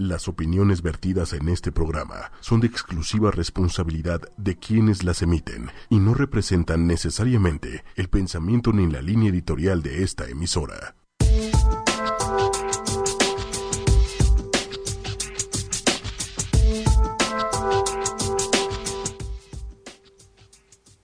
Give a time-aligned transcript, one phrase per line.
[0.00, 5.98] Las opiniones vertidas en este programa son de exclusiva responsabilidad de quienes las emiten y
[5.98, 10.94] no representan necesariamente el pensamiento ni la línea editorial de esta emisora.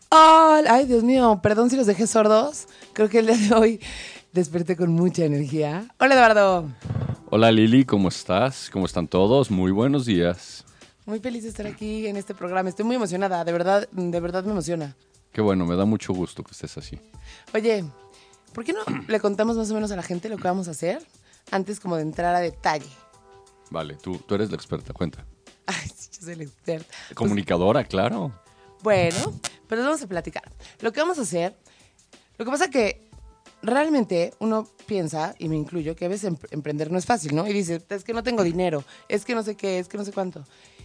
[0.09, 2.69] Ay, Dios mío, perdón si los dejé sordos.
[2.93, 3.81] Creo que el día de hoy
[4.33, 5.89] desperté con mucha energía.
[5.99, 6.71] Hola, Eduardo.
[7.37, 8.71] Hola Lili, ¿cómo estás?
[8.71, 9.51] ¿Cómo están todos?
[9.51, 10.65] Muy buenos días.
[11.05, 12.69] Muy feliz de estar aquí en este programa.
[12.69, 14.95] Estoy muy emocionada, de verdad, de verdad me emociona.
[15.33, 16.97] Qué bueno, me da mucho gusto que estés así.
[17.53, 17.91] Yo
[18.53, 20.71] ¿por qué no le contamos más o menos a la gente lo que vamos a
[20.71, 21.05] hacer
[21.51, 22.87] antes como de entrar a detalle?
[23.69, 25.27] Vale, tú, tú eres la experta, cuenta.
[25.67, 26.95] Ay, yo soy la experta.
[27.17, 28.31] Comunicadora, claro.
[28.81, 29.35] Bueno,
[29.67, 30.53] pero vamos a platicar.
[30.81, 31.57] Lo que vamos a hacer,
[32.39, 33.04] lo que pasa que
[33.65, 37.47] realmente uno piensa, y me incluyo, que a veces emprender no es fácil, ¿no?
[37.47, 40.05] Y dice, es que no tengo dinero, es que no sé qué, es que no
[40.05, 40.45] sé cuánto.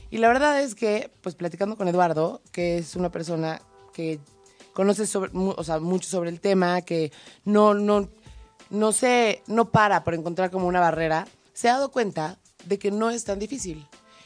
[0.09, 3.61] Y la verdad es que, pues platicando con Eduardo, que es una persona
[3.93, 4.19] que
[4.73, 7.11] conoce sobre, o sea, mucho sobre el tema, que
[7.45, 8.09] no, no,
[8.69, 12.91] no se, no para por encontrar como una barrera, se ha dado cuenta de que
[12.91, 13.85] no es tan difícil.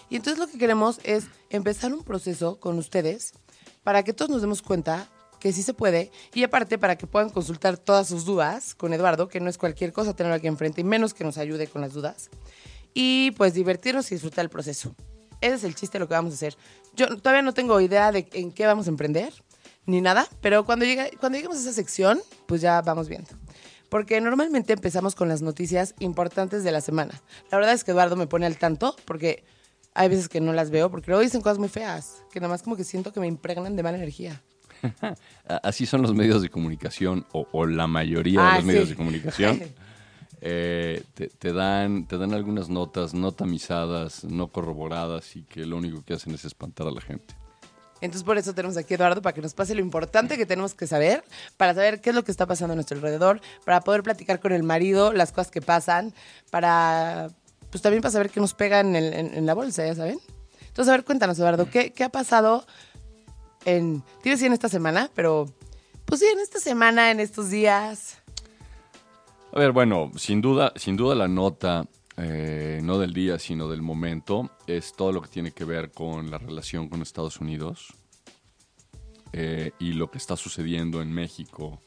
[0.10, 3.34] Y entonces lo que queremos es empezar un proceso con ustedes
[3.84, 5.10] para que todos nos demos cuenta
[5.44, 9.28] que sí se puede y aparte para que puedan consultar todas sus dudas con Eduardo,
[9.28, 11.92] que no es cualquier cosa tenerlo aquí enfrente y menos que nos ayude con las
[11.92, 12.30] dudas.
[12.94, 14.96] Y pues divertirnos y disfrutar el proceso.
[15.42, 16.56] Ese es el chiste lo que vamos a hacer.
[16.96, 19.34] Yo todavía no tengo idea de en qué vamos a emprender
[19.86, 23.32] ni nada, pero cuando, llegue, cuando lleguemos a esa sección, pues ya vamos viendo.
[23.90, 27.22] Porque normalmente empezamos con las noticias importantes de la semana.
[27.52, 29.44] La verdad es que Eduardo me pone al tanto porque
[29.94, 32.64] hay veces que no las veo porque luego dicen cosas muy feas, que nada más
[32.64, 34.42] como que siento que me impregnan de mala energía.
[35.64, 39.62] Así son los medios de comunicación, o, la mayoría de Ah, los medios de comunicación.
[40.46, 45.78] Eh, te, te dan, te dan algunas notas no tamizadas, no corroboradas y que lo
[45.78, 47.34] único que hacen es espantar a la gente.
[48.02, 50.74] Entonces por eso tenemos aquí a Eduardo para que nos pase lo importante que tenemos
[50.74, 51.24] que saber,
[51.56, 54.52] para saber qué es lo que está pasando a nuestro alrededor, para poder platicar con
[54.52, 56.14] el marido las cosas que pasan,
[56.52, 57.30] para
[57.70, 60.20] pues también para saber qué nos pega en, el- en- en la bolsa, ya saben.
[60.68, 62.68] Entonces, a ver, cuéntanos, Eduardo, ¿qué, qué ha pasado
[63.66, 65.48] en, decir en esta semana, pero
[66.06, 68.22] pues sí, en esta semana, en estos días.
[69.52, 71.86] A ver, bueno, sin duda, sin duda la nota,
[72.18, 76.30] eh, no del día, sino del momento, es todo lo que tiene que ver con
[76.30, 77.94] la relación con Estados Unidos
[79.32, 81.80] eh, y lo que está sucediendo en México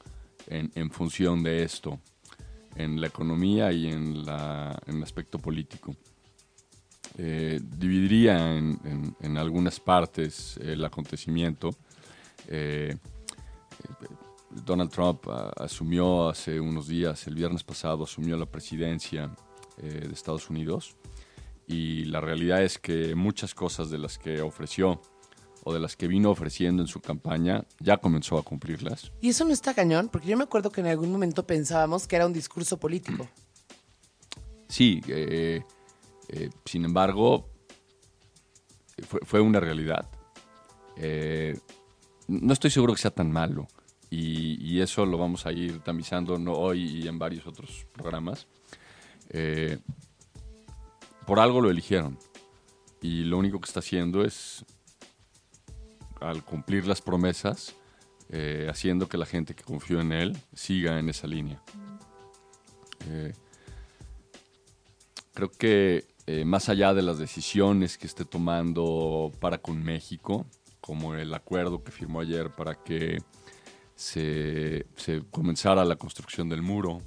[0.48, 2.00] en, en función de esto,
[2.74, 5.96] en la economía y en, la, en el aspecto político.
[7.18, 11.70] Eh, dividiría en, en- en algunas partes el acontecimiento.
[12.48, 12.96] Eh,
[14.50, 19.30] Donald Trump ah, asumió hace unos días, el viernes pasado, asumió la presidencia
[19.78, 20.96] eh, de Estados Unidos
[21.66, 25.00] y la realidad es que muchas cosas de las que ofreció
[25.64, 29.10] o de las que vino ofreciendo en su campaña ya comenzó a cumplirlas.
[29.20, 32.14] Y eso no está cañón, porque yo me acuerdo que en algún momento pensábamos que
[32.16, 33.28] era un discurso político.
[34.68, 35.64] Sí, eh,
[36.28, 37.48] eh, sin embargo,
[39.22, 40.08] fue, una realidad.
[40.96, 41.58] Eh,
[42.28, 43.68] no estoy seguro que sea tan malo
[44.10, 48.46] y, eso lo vamos a ir tamizando no hoy y en varios otros programas.
[49.30, 49.78] Eh,
[51.26, 52.18] por algo lo eligieron
[53.00, 54.64] y lo único que está haciendo es,
[56.20, 57.74] al cumplir las promesas,
[58.68, 61.62] haciendo que la gente que confió en él siga en esa línea.
[65.32, 70.46] Creo que eh, más allá de las decisiones que esté tomando para con México,
[70.80, 73.18] como el acuerdo que firmó ayer para que
[73.94, 77.00] se, se comenzara la construcción del muro.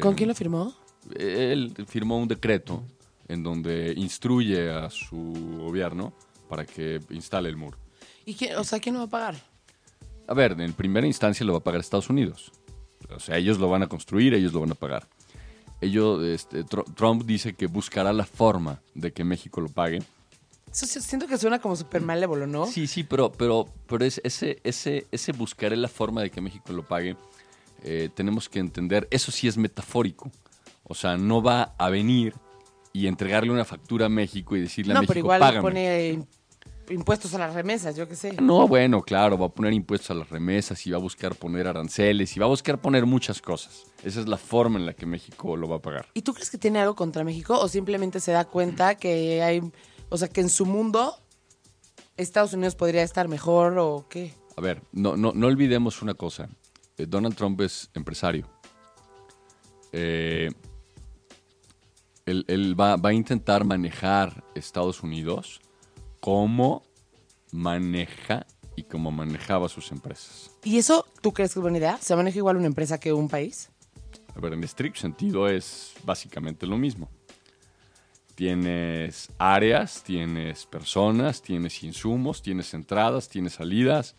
[0.00, 0.74] ¿Con eh, quién lo firmó?
[1.16, 2.84] Él firmó un decreto
[3.28, 6.12] en donde instruye a su gobierno
[6.48, 7.78] para que instale el muro.
[8.24, 9.36] ¿Y quién, o sea, quién lo va a pagar?
[10.28, 12.52] A ver, en primera instancia lo va a pagar Estados Unidos.
[13.10, 15.08] O sea, ellos lo van a construir, ellos lo van a pagar.
[15.82, 20.00] Ellos, este, Tr- Trump dice que buscará la forma de que México lo pague.
[20.72, 22.64] Eso siento que suena como súper malévolo, ¿no?
[22.66, 26.72] Sí, sí, pero, pero, pero es ese, ese, ese buscaré la forma de que México
[26.72, 27.16] lo pague,
[27.82, 30.30] eh, tenemos que entender, eso sí es metafórico.
[30.84, 32.34] O sea, no va a venir
[32.92, 35.62] y entregarle una factura a México y decirle a No, México, pero igual págame.
[35.62, 36.26] pone
[36.90, 38.32] impuestos a las remesas, yo qué sé.
[38.40, 41.66] No, bueno, claro, va a poner impuestos a las remesas y va a buscar poner
[41.66, 43.84] aranceles y va a buscar poner muchas cosas.
[44.02, 46.08] Esa es la forma en la que México lo va a pagar.
[46.14, 49.62] ¿Y tú crees que tiene algo contra México o simplemente se da cuenta que hay,
[50.08, 51.16] o sea, que en su mundo
[52.16, 54.34] Estados Unidos podría estar mejor o qué?
[54.56, 56.48] A ver, no, no, no olvidemos una cosa.
[56.98, 58.48] Eh, Donald Trump es empresario.
[59.92, 60.50] Eh,
[62.26, 65.60] él, él va, va a intentar manejar Estados Unidos
[66.22, 66.84] como
[67.50, 68.46] maneja
[68.76, 70.52] y como manejaba sus empresas.
[70.62, 71.98] ¿Y eso tú crees que es buena idea?
[72.00, 73.70] ¿Se maneja igual una empresa que un país?
[74.36, 77.10] A ver, en estricto sentido es básicamente lo mismo.
[78.36, 84.14] Tienes áreas, tienes personas, tienes insumos, tienes entradas, tienes salidas.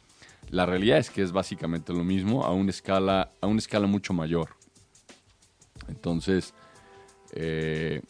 [0.49, 4.11] La realidad es que es básicamente lo mismo a una escala, a una escala mucho
[4.13, 4.49] mayor.
[5.87, 6.53] Entonces,
[7.31, 8.01] eh,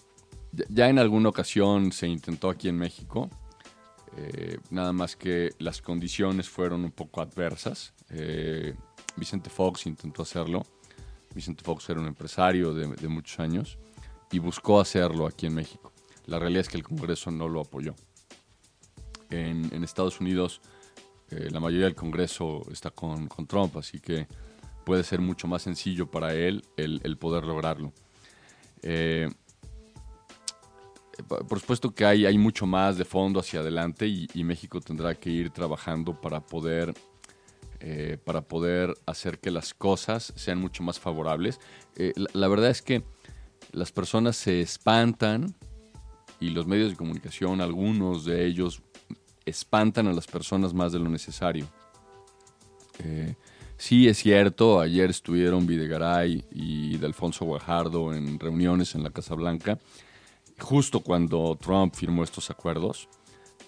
[0.68, 3.30] ya en alguna ocasión se intentó aquí en México,
[4.18, 7.94] eh, nada más que las condiciones fueron un poco adversas.
[8.10, 8.76] Eh,
[9.16, 10.64] Vicente Fox intentó hacerlo.
[11.34, 13.80] Vicente Fox era un empresario de, muchos años
[14.32, 15.92] y buscó hacerlo aquí en México.
[16.28, 17.96] La realidad es que el Congreso no lo apoyó.
[19.30, 20.62] En, Estados Unidos,
[21.32, 24.28] eh, la mayoría del Congreso está con, Trump, así que
[24.86, 27.92] puede ser mucho más sencillo para él el poder lograrlo.
[31.28, 35.14] Por supuesto que hay, hay mucho más de fondo hacia adelante y, y México tendrá
[35.14, 36.94] que ir trabajando para poder,
[37.80, 41.60] eh, para poder hacer que las cosas sean mucho más favorables.
[41.98, 43.04] Eh, la, la verdad es que
[43.72, 45.54] las personas se espantan
[46.40, 48.82] y los medios de comunicación, algunos de ellos,
[49.46, 51.68] espantan a las personas más de lo necesario.
[53.04, 53.36] Eh,
[53.78, 59.80] sí, es cierto, ayer estuvieron Videgaray y Delfonso Guajardo en reuniones en la Casa Blanca
[60.60, 63.08] justo cuando Trump firmó estos acuerdos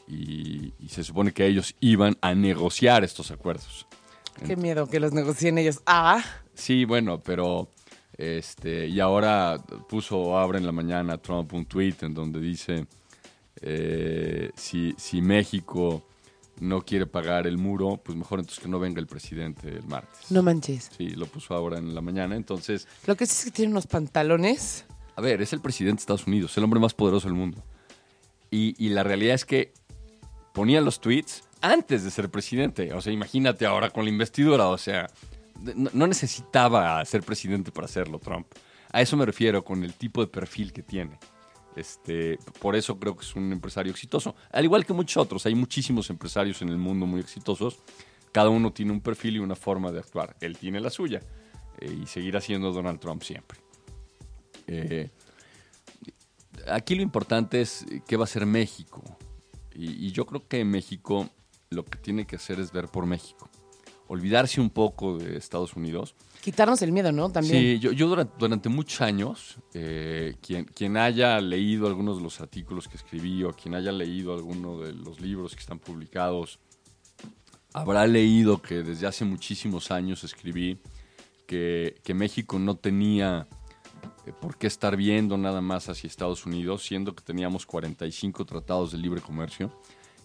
[0.07, 3.87] y, y se supone que ellos iban a negociar estos acuerdos.
[4.45, 5.81] Qué miedo que los negocien ellos.
[5.85, 6.23] Ah,
[6.53, 7.69] Sí, bueno, pero
[8.17, 9.57] este y ahora
[9.89, 12.87] puso ahora en la mañana Trump un tweet en donde dice
[13.61, 16.07] eh, si, si México
[16.61, 20.31] no quiere pagar el muro, pues mejor entonces que no venga el presidente el martes.
[20.31, 20.89] no manches.
[20.97, 22.35] Sí, lo puso ahora en la mañana.
[22.37, 24.85] Entonces, Lo que sí es que tiene unos pantalones.
[25.15, 27.63] A ver, es el presidente de Estados Unidos, el hombre más poderoso del mundo.
[28.51, 29.73] Y, la realidad es que
[30.53, 32.93] ponía los tweets antes de ser presidente.
[32.93, 34.69] O sea, imagínate ahora con la investidura.
[34.69, 35.07] O sea,
[35.61, 38.47] no, no necesitaba ser presidente para hacerlo Trump.
[38.93, 41.19] A eso me refiero con el tipo de perfil que tiene.
[41.75, 44.35] Este, por eso creo que es un empresario exitoso.
[44.51, 47.79] Al igual que muchos otros, hay muchísimos empresarios en el mundo muy exitosos.
[48.31, 50.35] Cada uno tiene un perfil y una forma de actuar.
[50.39, 51.19] Él tiene la suya.
[51.79, 53.64] eh, y seguirá siendo Donald Trump siempre.
[54.67, 55.09] Eh,
[56.67, 59.03] aquí lo importante es qué va a hacer México.
[59.73, 61.29] Y, y yo creo que México
[61.69, 63.49] lo que tiene que hacer es ver por México.
[64.07, 66.15] Olvidarse un poco de Estados Unidos.
[66.41, 67.31] Quitarnos el miedo, ¿no?
[67.31, 67.55] También.
[67.55, 72.39] Sí, yo, yo durante, durante muchos años, eh, quien, quien haya leído algunos de los
[72.39, 76.59] artículos que escribí o quien haya leído alguno de los libros que están publicados,
[77.73, 80.77] habrá leído que desde hace muchísimos años escribí
[81.47, 83.64] que, que México no tenía eh,
[84.41, 88.97] por qué estar viendo nada más hacia Estados Unidos, siendo que teníamos 45 tratados de
[88.97, 89.71] libre comercio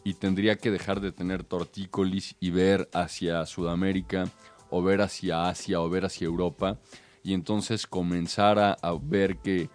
[0.04, 4.24] y tendría que dejar de tener tortícolis y ver hacia Sudamérica
[4.70, 6.78] o ver hacia Asia o ver hacia Europa
[7.22, 9.68] y entonces comenzar a, a ver que,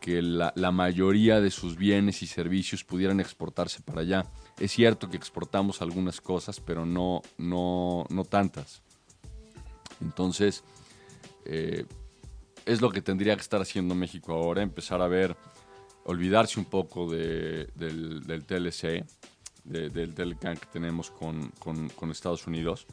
[0.00, 4.26] que la, la mayoría de sus bienes y servicios pudieran exportarse para allá.
[4.58, 8.82] Es cierto que exportamos algunas cosas, pero no, no, no tantas.
[10.00, 10.62] Entonces,
[11.44, 11.86] eh,
[12.66, 15.36] es lo que tendría que estar haciendo México ahora, empezar a ver,
[16.04, 19.04] olvidarse un poco de- del, TLC,
[19.64, 22.86] de- del TLCAN que tenemos con, con- con Estados Unidos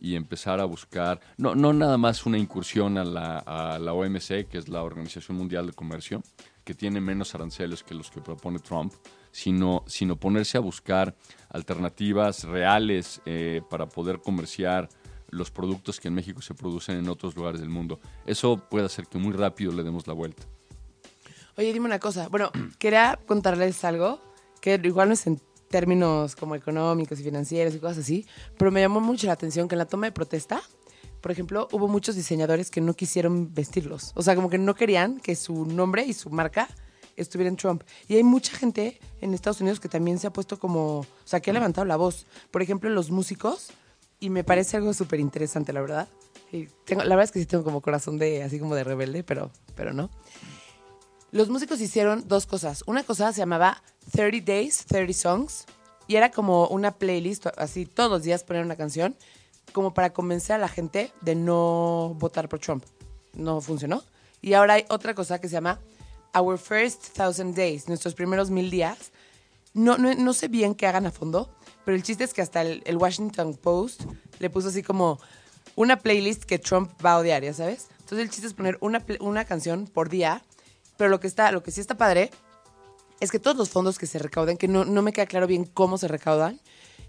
[0.00, 4.46] y empezar a buscar, no, no nada más una incursión a la, a la OMC,
[4.48, 6.22] que es la Organización Mundial de Comercio,
[6.64, 8.92] que tiene menos aranceles que los que propone Trump,
[9.30, 11.14] sino, sino ponerse a buscar
[11.48, 14.88] alternativas reales eh, para poder comerciar
[15.28, 18.00] los productos que en México se producen en otros lugares del mundo.
[18.26, 20.44] Eso puede hacer que muy rápido le demos la vuelta.
[21.56, 22.28] Oye, dime una cosa.
[22.28, 24.20] Bueno, quería contarles algo
[24.60, 28.80] que igual no es en términos como económicos y financieros y cosas así, pero me
[28.80, 30.62] llamó mucho la atención que en la toma de protesta,
[31.20, 34.12] por ejemplo, hubo muchos diseñadores que no quisieron vestirlos.
[34.14, 36.68] O sea, como que no querían que su nombre y su marca
[37.16, 37.82] estuviera en Trump.
[38.08, 41.40] Y hay mucha gente en Estados Unidos que también se ha puesto como, o sea,
[41.40, 42.26] que ha levantado la voz.
[42.50, 43.70] Por ejemplo, los músicos,
[44.20, 46.08] y me parece algo súper interesante, la verdad.
[46.52, 49.24] Y tengo, la verdad es que sí tengo como corazón de, así como de rebelde,
[49.24, 50.10] pero, pero no.
[51.32, 52.82] Los músicos hicieron dos cosas.
[52.86, 53.82] Una cosa se llamaba
[54.12, 55.66] 30 Days, 30 Songs.
[56.08, 59.16] Y era como una playlist, así todos los días poner una canción,
[59.72, 62.84] como para convencer a la gente de no votar por Trump.
[63.34, 64.04] No funcionó.
[64.40, 65.80] Y ahora hay otra cosa que se llama
[66.32, 69.10] Our First Thousand Days, nuestros primeros mil días.
[69.74, 71.50] No, no, no sé bien qué hagan a fondo,
[71.86, 74.02] pero el chiste es que hasta el, Washington Post
[74.40, 75.20] le puso así como
[75.76, 77.86] una playlist que Trump va a odiar, ¿ya sabes?
[78.00, 80.42] Entonces el chiste es poner una, una canción por día
[80.96, 82.32] Pero lo que está, lo que sí está padre
[83.20, 85.64] es que todos los fondos que se recauden, que no, no me queda claro bien
[85.64, 86.60] cómo se recaudan,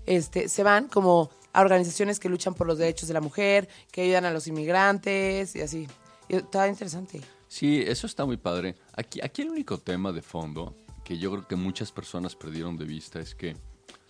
[0.06, 4.04] este, se van como a organizaciones que luchan por los derechos de la mujer, que
[4.04, 5.88] ayudan a los inmigrantes y así.
[6.30, 7.22] Y interesante.
[7.48, 8.76] Sí, eso está muy padre.
[8.94, 12.86] Aquí, aquí el único tema de fondo que yo creo que muchas personas perdieron de
[12.86, 13.56] vista es que,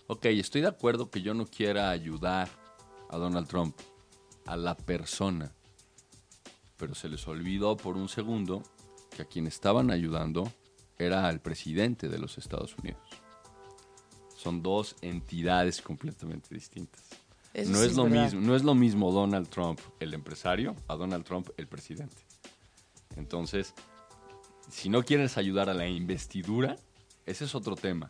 [0.08, 2.48] ok, estoy de acuerdo que yo no quiera ayudar
[3.10, 3.76] a Donald Trump,
[4.46, 5.52] a la persona,
[6.76, 8.62] pero se les olvidó por un segundo
[9.14, 10.50] que a quien estaban ayudando
[10.98, 13.02] era al presidente de los Estados Unidos.
[14.36, 17.04] Son dos entidades completamente distintas.
[17.52, 18.24] Eso no sí es lo verdad.
[18.24, 22.16] mismo, no es lo mismo Donald Trump, el empresario, a Donald Trump, el presidente.
[23.16, 23.74] Entonces,
[24.70, 26.76] si no quieres ayudar a la investidura,
[27.26, 28.08] ese es otro tema.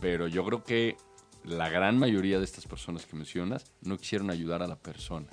[0.00, 0.96] Pero yo creo que
[1.44, 5.26] la gran mayoría de estas personas que mencionas no quisieron ayudar a la persona.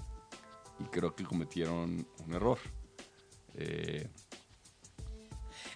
[0.80, 2.60] Y creo que cometieron un error.
[3.56, 4.08] Eh,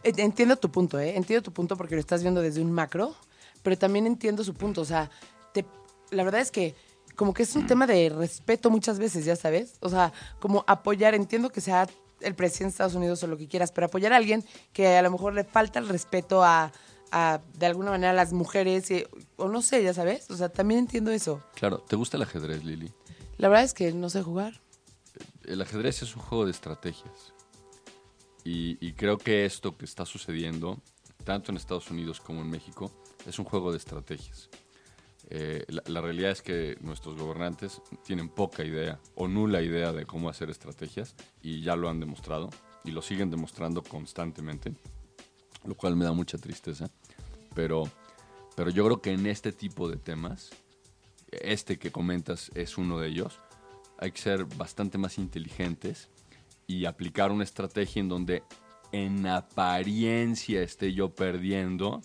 [0.03, 1.15] Entiendo tu punto, ¿eh?
[1.15, 3.15] Entiendo tu punto porque lo estás viendo desde un macro,
[3.61, 4.81] pero también entiendo su punto.
[4.81, 5.11] O sea,
[5.53, 5.65] te-
[6.09, 6.73] la verdad es que
[7.15, 9.75] como que es un tema de respeto muchas veces, ya sabes.
[9.79, 11.87] O sea, como apoyar, entiendo que sea
[12.21, 15.01] el presidente de Estados Unidos o lo que quieras, pero apoyar a alguien que a
[15.03, 16.71] lo mejor le falta el respeto a,
[17.11, 19.05] a, de alguna manera, a las mujeres, y-
[19.37, 20.29] o no sé, ya sabes.
[20.31, 21.43] O sea, también entiendo eso.
[21.55, 22.91] claro, ¿te gusta el ajedrez, Lili?
[23.37, 24.61] La verdad es que no sé jugar.
[25.45, 27.33] El ajedrez es un juego de estrategias.
[28.43, 30.79] Y, y creo que esto que está sucediendo,
[31.23, 32.91] tanto en Estados Unidos como en México,
[33.27, 34.49] es un juego de estrategias.
[35.29, 40.05] Eh, la, la realidad es que nuestros gobernantes tienen poca idea o nula idea de
[40.05, 42.49] cómo hacer estrategias y ya lo han demostrado
[42.83, 44.73] y lo siguen demostrando constantemente,
[45.63, 46.89] lo cual me da mucha tristeza.
[47.53, 47.83] Pero,
[48.55, 50.51] pero yo creo que en este tipo de temas,
[51.31, 53.39] este que comentas es uno de ellos,
[53.97, 56.09] hay que ser bastante más inteligentes
[56.67, 58.43] y aplicar una estrategia en donde
[58.91, 62.01] en apariencia esté yo perdiendo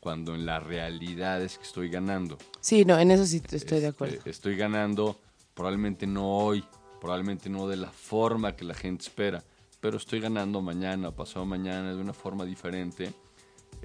[0.00, 2.36] cuando en la realidad es que estoy ganando.
[2.60, 4.18] Sí, no, en eso sí estoy de Este, acuerdo.
[4.26, 5.18] Estoy ganando
[5.54, 6.64] probablemente no hoy,
[7.00, 9.42] probablemente no de la forma que la gente espera,
[9.80, 13.12] pero estoy ganando mañana, pasado mañana de una forma diferente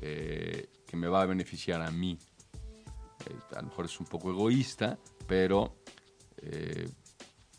[0.02, 2.18] eh, que me va a beneficiar a mí.
[3.26, 5.76] Eh, a lo mejor es un poco egoísta, pero
[6.42, 6.90] eh,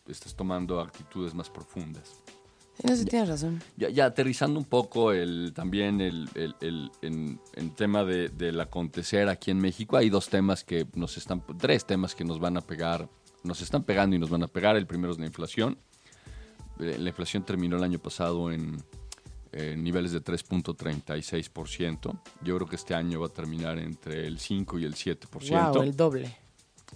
[0.09, 2.17] estás tomando actitudes más profundas.
[2.83, 3.63] En eso sí tienes razón.
[3.77, 8.59] Ya, ya aterrizando un poco el, también el, el- el- en, en tema de, del
[8.59, 12.57] acontecer aquí en México, hay dos temas que nos están, tres temas que nos van
[12.57, 13.07] a pegar,
[13.45, 14.77] nos están pegando y nos van a pegar.
[14.77, 15.77] El primero es la inflación.
[16.79, 18.83] Eh, La inflación terminó el año pasado en,
[19.53, 22.21] en niveles de 3.36%.
[22.43, 25.73] Yo creo que este año va a terminar entre el 5 y el 7%.
[25.73, 26.37] Wow, el doble.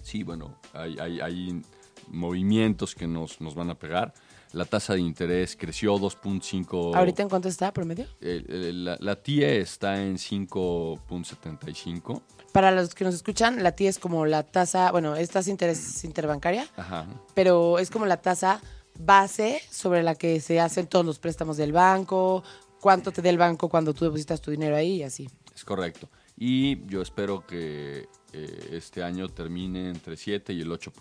[0.01, 1.61] Sí, bueno, hay, hay- hay
[2.09, 4.13] movimientos que nos, nos van a pegar.
[4.53, 6.95] La tasa de interés creció 2.5.
[6.95, 8.05] ¿Ahorita en cuánto está promedio?
[8.21, 12.21] El- el- la, la TIE está en 5.75.
[12.53, 16.05] Para los que nos escuchan, la TIE es como la tasa, bueno, es tasa interés
[16.05, 17.05] interbancaria, Ajá.
[17.33, 18.61] pero es como la tasa
[18.99, 22.43] base sobre la que se hacen todos los préstamos del banco,
[22.81, 25.29] cuánto te da el banco cuando tú depositas tu dinero ahí y así.
[25.53, 26.09] Es correcto.
[26.37, 30.91] Y yo espero que eh, este año termine entre 7 y el 8%.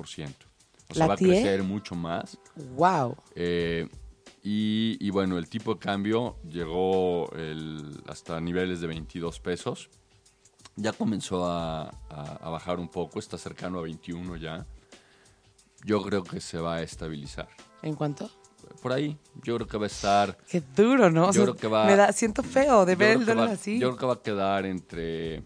[0.91, 2.39] O sea, ¿La va a crecer mucho más.
[2.77, 3.17] Wow.
[3.35, 3.89] Eh,
[4.43, 9.89] y, y bueno, el tipo de cambio llegó el- hasta niveles de 22 pesos.
[10.77, 14.67] Ya comenzó a, a- a bajar un poco, está cercano a 21 ya.
[15.85, 17.49] Yo creo que se va a estabilizar.
[17.85, 18.31] ¿En cuánto?
[18.83, 20.37] Por ahí, yo creo que va a estar...
[20.49, 21.25] Qué duro, ¿no?
[21.25, 23.53] O Yo sea, creo que va- Me da, siento feo de ver el dólar va-
[23.53, 23.79] así.
[23.79, 25.43] Yo creo que va a quedar entre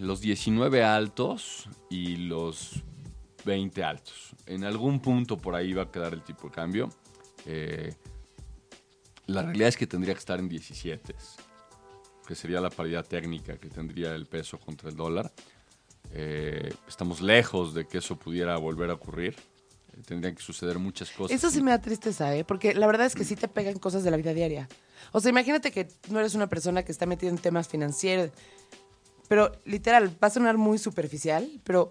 [0.00, 2.82] los 19 altos y los
[3.44, 4.34] 20 altos.
[4.46, 6.90] En algún punto por ahí va a quedar el tipo de cambio.
[7.46, 7.94] Eh,
[9.26, 11.14] la realidad es que tendría que estar en 17,
[12.26, 15.32] que sería la paridad técnica que tendría el peso contra el dólar.
[16.10, 19.36] Eh, estamos lejos de que eso pudiera volver a ocurrir.
[20.06, 21.36] Tendrían que suceder muchas cosas.
[21.36, 22.44] Eso sí me da tristeza, ¿eh?
[22.44, 24.68] Porque la verdad es que sí te pegan cosas de la vida diaria.
[25.12, 28.30] O sea, imagínate que no eres una persona que está metida en temas financieros.
[29.28, 31.90] Pero literal, va a sonar muy superficial, pero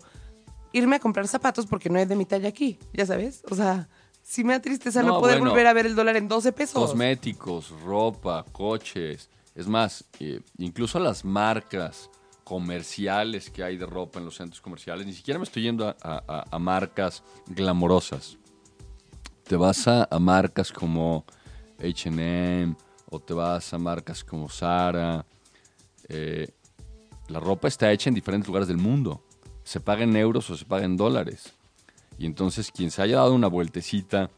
[0.73, 3.43] irme a comprar zapatos porque no es de mi talla aquí, ya sabes.
[3.49, 3.89] O sea,
[4.23, 5.51] sí me da tristeza no, No, poder bueno.
[5.51, 6.73] volver a ver el dólar en 12 pesos.
[6.73, 9.29] Cosméticos, ropa, coches.
[9.55, 12.09] Es más, eh, incluso las marcas
[12.43, 16.59] comerciales que hay de ropa en los centros comerciales, ni siquiera me estoy yendo a,
[16.59, 18.37] marcas glamorosas.
[19.43, 21.25] Te vas a, a marcas como
[21.79, 22.75] HM
[23.09, 25.25] o te vas a marcas como Zara.
[26.07, 26.49] eh,
[27.27, 29.23] la ropa está hecha en diferentes lugares del mundo.
[29.63, 31.53] Se paga en euros o se paga en dólares.
[32.17, 34.29] Y entonces quien se haya dado una vueltecita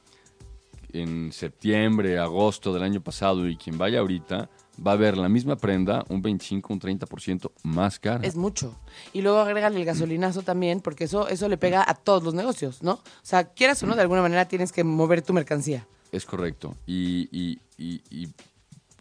[0.92, 4.50] en septiembre, agosto del año pasado y quien vaya ahorita
[4.86, 8.26] va a ver la misma prenda un 25, un 30% más cara.
[8.26, 8.76] Es mucho.
[9.14, 12.82] Y luego agregan el gasolinazo también, porque eso, eso le pega a todos los negocios,
[12.82, 12.94] ¿no?
[12.94, 15.86] O sea, quieras o no, de alguna manera tienes que mover tu mercancía.
[16.12, 16.76] Es correcto.
[16.88, 18.28] Y, y- y- y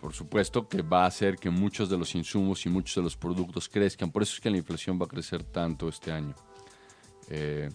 [0.01, 3.17] por supuesto que va a hacer que muchos de los insumos y muchos de los
[3.17, 4.11] productos crezcan.
[4.11, 6.35] Por eso es que la inflación va a crecer tanto este año.
[7.29, 7.71] Eh,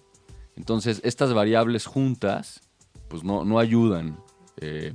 [0.56, 2.62] entonces, estas variables juntas,
[3.08, 4.20] pues no, no ayudan.
[4.60, 4.92] eh,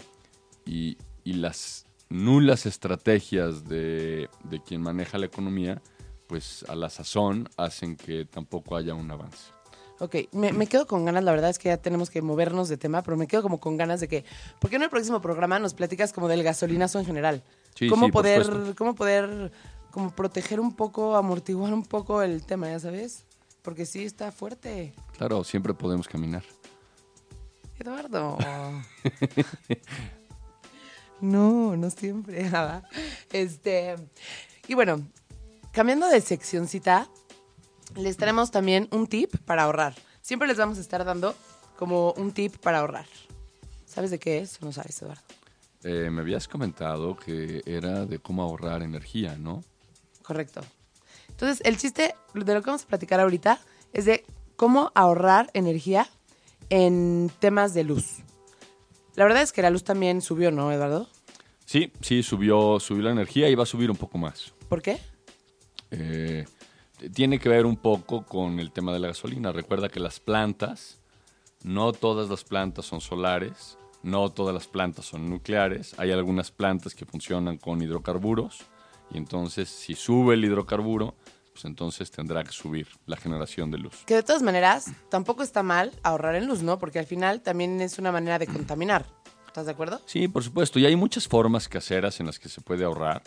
[0.66, 5.83] y, y las nulas estrategias de, de quien maneja la economía,
[6.26, 9.52] pues a la sazón hacen que tampoco haya un avance.
[9.99, 12.76] Ok, me, me quedo con ganas, la verdad es que ya tenemos que movernos de
[12.76, 14.25] tema, pero me quedo como con ganas de que,
[14.59, 17.45] ¿por qué no el próximo programa nos platicas como del gasolinazo en general?
[17.75, 19.52] Sí, ¿Cómo sí, poder, cómo poder
[19.92, 23.26] como proteger un poco, amortiguar un poco el tema, ya sabes?
[23.62, 24.92] Porque sí está fuerte.
[25.16, 26.42] Claro, siempre podemos caminar.
[27.78, 28.38] Eduardo.
[31.22, 32.42] no, no siempre.
[32.50, 32.86] nada.
[33.32, 33.96] Este,
[34.68, 35.08] y bueno,
[35.72, 37.08] cambiando de seccioncita,
[37.96, 39.94] les traemos también un tip para ahorrar.
[40.20, 41.34] Siempre les vamos a estar dando
[41.78, 43.06] como un tip para ahorrar.
[43.86, 45.22] ¿Sabes de qué es o no sabes, Eduardo?
[45.84, 49.64] Eh, me habías comentado que era de cómo ahorrar energía, ¿no?
[50.22, 50.60] Correcto.
[51.28, 53.58] Entonces, el chiste de lo que vamos a platicar ahorita
[53.92, 54.24] es de
[54.56, 56.08] cómo ahorrar energía
[56.70, 58.22] en temas de luz.
[59.14, 61.09] La verdad es que la luz también subió, ¿no, Eduardo?
[61.64, 64.52] Sí, sí, subió, subió la energía y va a subir un poco más.
[64.69, 64.99] ¿Por qué?
[65.90, 66.47] Eh,
[67.14, 69.52] tiene que ver un poco con el tema de la gasolina.
[69.52, 71.00] Recuerda que las plantas,
[71.62, 75.95] no todas las plantas son solares, no todas las plantas son nucleares.
[75.99, 78.61] Hay algunas plantas que funcionan con hidrocarburos
[79.11, 81.14] y entonces si sube el hidrocarburo,
[81.52, 84.04] pues entonces tendrá que subir la generación de luz.
[84.06, 86.78] Que de todas maneras, tampoco está mal ahorrar en luz, ¿no?
[86.78, 89.06] Porque al final también es una manera de contaminar.
[89.47, 90.00] ¿Estás de acuerdo?
[90.06, 90.78] Sí, por supuesto.
[90.78, 93.23] Y hay muchas formas caseras en las que se puede ahorrar.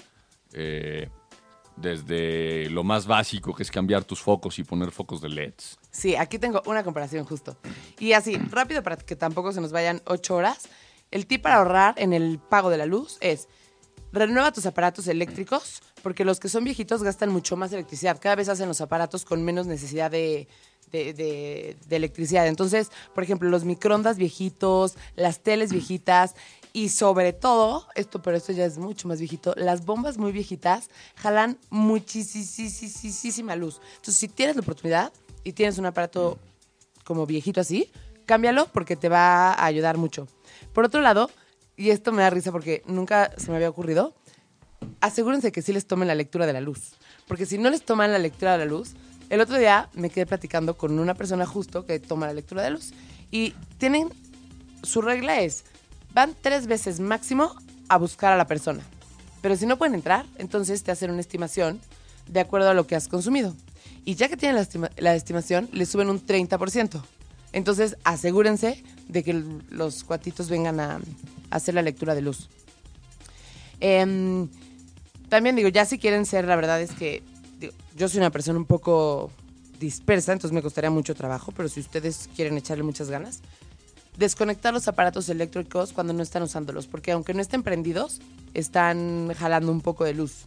[0.53, 1.10] Eh,
[1.75, 5.77] desde lo más básico, que es cambiar tus focos y poner focos de LEDs.
[5.91, 7.58] Sí, aquí tengo una comparación justo.
[7.99, 10.69] Y así, rápido para que tampoco se nos vayan ocho horas.
[11.12, 13.47] El tip para ahorrar en el pago de la luz es
[14.15, 18.19] renueva tus aparatos eléctricos porque los que son viejitos gastan mucho más electricidad.
[18.19, 20.47] Cada vez hacen los aparatos con menos necesidad de,
[21.89, 22.47] electricidad.
[22.47, 26.36] Entonces, por ejemplo, los microondas viejitos, las teles viejitas
[26.71, 30.89] y sobre todo, esto, pero esto ya es mucho más viejito, las bombas muy viejitas
[31.15, 33.82] jalan muchísima luz.
[33.95, 35.12] Entonces, si tienes la oportunidad
[35.43, 36.38] y tienes un aparato
[37.04, 37.91] como viejito así,
[38.25, 40.28] cámbialo porque te va a ayudar mucho.
[40.73, 41.30] Por otro lado,
[41.77, 44.15] y esto me da risa porque nunca se me había ocurrido,
[45.01, 46.93] asegúrense que sí les tomen la lectura de la luz.
[47.27, 48.93] Porque si no les toman la lectura de la luz,
[49.29, 52.69] el otro día me quedé platicando con una persona justo que toma la lectura de
[52.69, 52.93] la luz.
[53.31, 54.09] Y tienen,
[54.83, 55.65] su regla es,
[56.13, 57.55] van tres veces máximo
[57.89, 58.83] a buscar a la persona.
[59.41, 61.79] Pero si no pueden entrar, entonces te hacen una estimación
[62.27, 63.55] de acuerdo a lo que has consumido.
[64.05, 67.01] Y ya que tienen la, estima- la estimación, le suben un 30%.
[67.53, 69.33] Entonces asegúrense de que
[69.69, 70.99] los cuatitos vengan a
[71.49, 72.49] hacer la lectura de luz.
[73.79, 74.47] Em,
[75.29, 77.23] también digo, ya si quieren ser, la verdad es que
[77.95, 79.31] yo soy una persona un poco
[79.79, 83.41] dispersa, entonces me costaría mucho trabajo, pero si ustedes quieren echarle muchas ganas,
[84.17, 88.21] desconectar los aparatos eléctricos cuando no están usándolos, porque aunque no estén prendidos,
[88.53, 90.45] están jalando un poco de luz.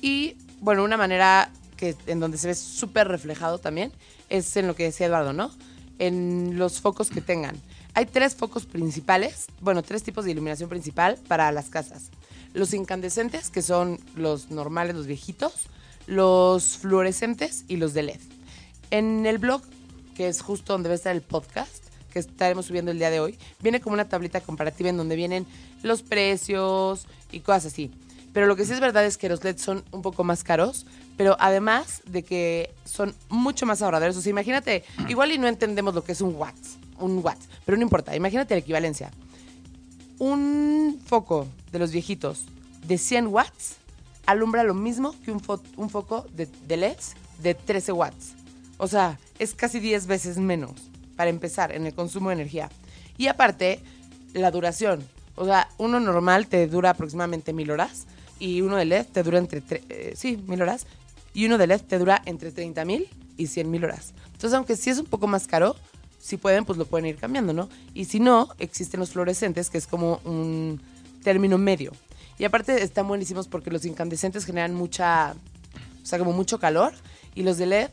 [0.00, 3.92] Y bueno, una manera que en donde se ve súper reflejado también
[4.28, 5.50] es en lo que decía Eduardo, ¿no?
[5.98, 7.56] En los focos que tengan.
[7.98, 12.10] Hay tres focos principales, bueno, tres tipos de iluminación principal para las casas.
[12.54, 15.66] Los incandescentes, que son los normales, los viejitos,
[16.06, 18.20] los fluorescentes y los de LED.
[18.92, 19.62] En el blog,
[20.14, 21.82] que es justo donde va a estar el podcast,
[22.12, 25.44] que estaremos subiendo el día de hoy, viene como una tablita comparativa en donde vienen
[25.82, 27.90] los precios y cosas así.
[28.32, 30.86] Pero lo que sí es verdad es que los LEDs son un poco más caros,
[31.16, 34.16] pero además de que son mucho más ahorradores.
[34.16, 36.54] O sea, imagínate, igual y no entendemos lo que es un watt,
[37.00, 39.10] un watt, pero no importa, imagínate la equivalencia.
[40.18, 42.44] Un foco de los viejitos
[42.86, 43.76] de 100 watts
[44.26, 48.32] alumbra lo mismo que un, fo- un foco de, de LEDs de 13 watts.
[48.78, 50.72] O sea, es casi 10 veces menos
[51.16, 52.68] para empezar en el consumo de energía.
[53.16, 53.80] Y aparte,
[54.34, 55.02] la duración.
[55.36, 58.06] O sea, uno normal te dura aproximadamente mil horas
[58.40, 60.86] y uno de LED te dura entre, tre- eh, sí, mil horas.
[61.32, 64.14] Y uno de LED te dura entre 30 mil y 100 mil horas.
[64.32, 65.76] Entonces, aunque sí es un poco más caro,
[66.18, 67.68] si pueden, pues lo pueden ir cambiando, ¿no?
[67.94, 70.80] Y si no, existen los fluorescentes, que es como un
[71.22, 71.92] término medio.
[72.38, 75.34] Y aparte están buenísimos porque los incandescentes generan mucha,
[76.02, 76.92] o sea, como mucho calor.
[77.34, 77.90] Y los de LED,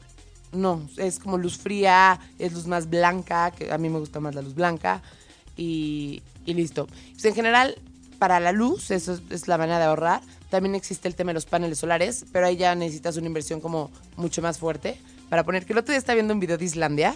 [0.51, 4.35] no, es como luz fría, es luz más blanca, que a mí me gusta más
[4.35, 5.01] la luz blanca.
[5.57, 6.87] y, y listo.
[7.13, 7.75] Pues en general,
[8.19, 10.21] para la luz, eso es, la manera de ahorrar.
[10.49, 13.91] También existe el tema de los paneles solares, pero ahí ya necesitas una inversión como
[14.15, 14.97] mucho más fuerte
[15.29, 15.65] para poner.
[15.65, 17.15] Que el otro día estaba viendo un video de Islandia.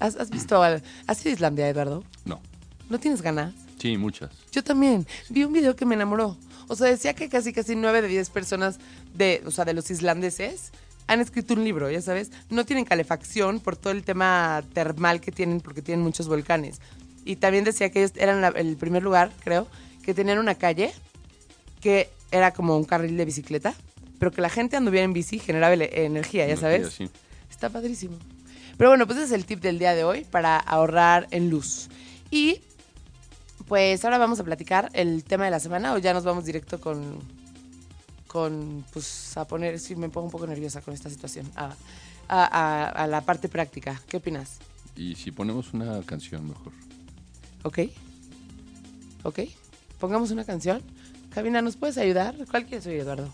[0.00, 0.62] ¿Has, has visto?
[0.62, 2.04] al- ¿Has ido a Islandia, Eduardo?
[2.24, 2.40] No.
[2.88, 3.54] ¿No tienes ganas?
[3.78, 4.30] Sí, muchas.
[4.52, 5.06] Yo también.
[5.28, 6.36] Vi un video que me enamoró.
[6.68, 8.78] O sea, decía que casi, casi nueve de 10 personas
[9.14, 10.70] de, o sea, de los islandeses
[11.06, 12.30] han escrito un libro, ya sabes.
[12.50, 16.80] No tienen calefacción por todo el tema termal que tienen, porque tienen muchos volcanes.
[17.24, 19.66] Y también decía que ellos eran la- el primer lugar, creo,
[20.02, 20.92] que tenían una calle
[21.80, 23.74] que era como un carril de bicicleta,
[24.18, 26.92] pero que la gente anduviera en bici generaba energía, ya Energía, sabes.
[26.92, 27.08] sí.
[27.50, 28.16] Está padrísimo.
[28.78, 31.88] Pero bueno, pues ese es el tip del día de hoy para ahorrar en luz.
[32.30, 32.60] Y
[33.66, 36.80] pues ahora vamos a platicar el tema de la semana o ya nos vamos directo
[36.80, 37.18] con,
[38.26, 41.74] con pues a poner, sí, me pongo un poco nerviosa con esta situación, a,
[42.28, 44.00] a- a- a la parte práctica.
[44.08, 44.58] ¿Qué opinas?
[44.96, 46.72] Y si ponemos una canción mejor.
[47.64, 47.78] ¿Ok?
[49.24, 49.40] ¿Ok?
[49.98, 50.82] Pongamos una canción.
[51.34, 52.36] Cabina, ¿nos puedes ayudar?
[52.50, 53.28] ¿Cuál quieres oír, Eduardo?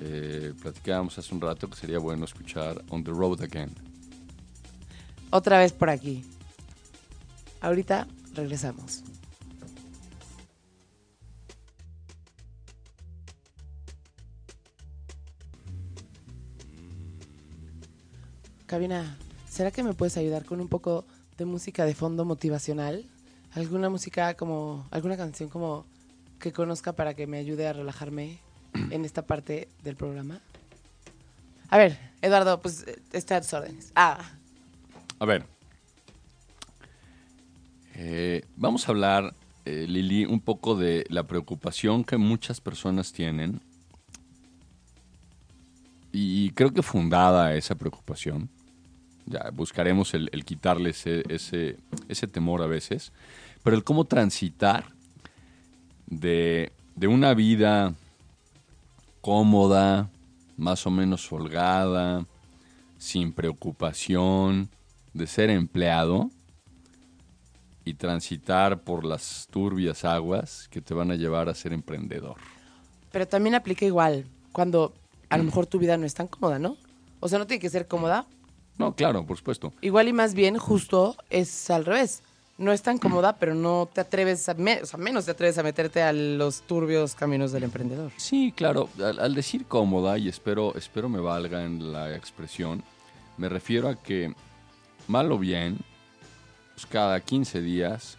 [0.00, 3.70] Eh, platicábamos hace un rato que sería bueno escuchar On the Road Again.
[5.30, 6.24] Otra vez por aquí.
[7.60, 9.04] Ahorita regresamos.
[18.66, 19.16] Cabina,
[19.48, 21.04] ¿será que me puedes ayudar con un poco
[21.36, 23.04] de música de fondo motivacional?
[23.52, 25.86] ¿Alguna música como, alguna canción como
[26.38, 28.38] que conozca para que me ayude a relajarme
[28.90, 30.40] en esta parte del programa?
[31.68, 33.92] A ver, Eduardo, pues eh, estoy a tus órdenes.
[33.96, 34.18] Ah,
[35.20, 35.44] A ver.
[37.94, 39.34] Eh, vamos a hablar,
[39.66, 43.60] eh, Lili, un poco de la preocupación que muchas personas tienen.
[46.10, 48.48] Y creo que fundada esa preocupación.
[49.26, 51.76] Ya buscaremos el, quitarle ese,
[52.32, 53.12] temor a veces.
[53.62, 54.86] Pero el cómo transitar
[56.06, 57.92] de una vida
[59.20, 60.08] cómoda,
[60.56, 62.24] más o menos holgada,
[62.96, 64.70] sin preocupación
[65.12, 66.30] de ser empleado
[67.84, 72.36] y transitar por las turbias aguas que te van a llevar a ser emprendedor.
[73.10, 74.94] Pero también aplica igual cuando
[75.28, 76.76] a lo mejor tu vida no es tan cómoda, ¿no?
[77.20, 78.26] O sea, no tiene que ser cómoda.
[78.78, 79.72] No, claro, por supuesto.
[79.80, 82.22] Igual y más bien justo es al revés.
[82.58, 85.56] No es tan cómoda, pero no te atreves a, me- o sea, menos te atreves
[85.56, 88.12] a meterte a los turbios caminos del emprendedor.
[88.18, 88.90] Sí, claro.
[89.02, 92.82] Al, al decir cómoda, y espero, espero me valga en la expresión,
[93.38, 94.34] me refiero a que,
[95.10, 95.76] mal o bien,
[96.74, 98.16] pues cada 15 días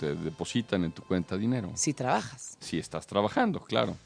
[0.00, 1.70] te depositan en tu cuenta dinero.
[1.74, 2.56] Si trabajas.
[2.60, 3.96] Si estás trabajando, claro.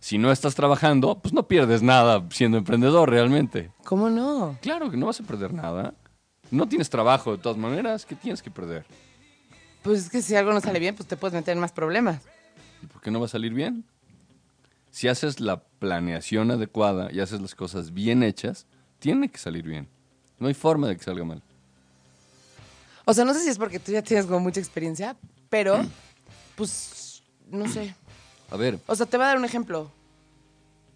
[0.00, 3.70] Si no estás trabajando, pues no pierdes nada siendo emprendedor realmente.
[3.84, 4.58] ¿Cómo no?
[4.62, 5.94] Claro que no vas a perder nada.
[6.50, 8.84] No tienes trabajo de todas maneras, ¿qué tienes que perder?
[9.82, 12.22] Pues es que si algo no sale bien, pues te puedes meter en más problemas.
[12.82, 13.84] ¿Y por qué no va a salir bien?
[14.90, 18.66] Si haces la planeación adecuada y haces las cosas bien hechas,
[18.98, 19.88] tiene que salir bien.
[20.42, 21.40] No hay forma de que salga mal.
[23.04, 25.16] O sea, no sé si es porque tú ya tienes como mucha experiencia,
[25.48, 25.80] pero
[26.56, 27.94] pues no sé.
[28.50, 29.88] A ver, O sea, te voy a dar un ejemplo.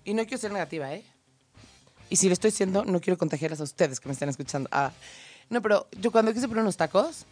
[0.04, 1.04] Y no quiero ser negativa, ¿eh?
[2.10, 4.68] Y si lo estoy siendo, no quiero contagiarlas a ustedes que me están escuchando.
[4.72, 4.90] Ah,
[5.48, 7.24] no, pero yo cuando quise poner unos tacos,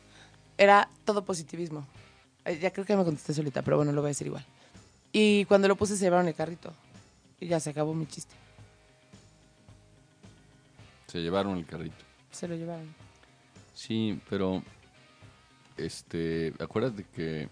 [0.56, 1.84] era todo positivismo.
[2.44, 4.46] Eh, Ya creo que me contesté solita, pero bueno, lo voy a decir igual.
[5.12, 6.72] Y cuando lo puse, se llevaron el carrito.
[7.40, 8.34] Y ya se acabó mi chiste.
[11.14, 11.94] Se llevaron el carrito.
[12.32, 12.92] Se lo llevaron.
[13.72, 14.64] Sí, pero
[15.76, 17.48] este, acuérdate que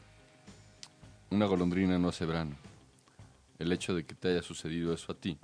[1.31, 2.57] una golondrina no hace verano.
[3.61, 5.39] El hecho de que te haya sucedido eso a ti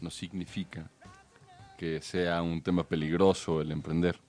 [0.00, 0.88] no significa
[1.76, 4.20] que sea un tema peligroso el emprender.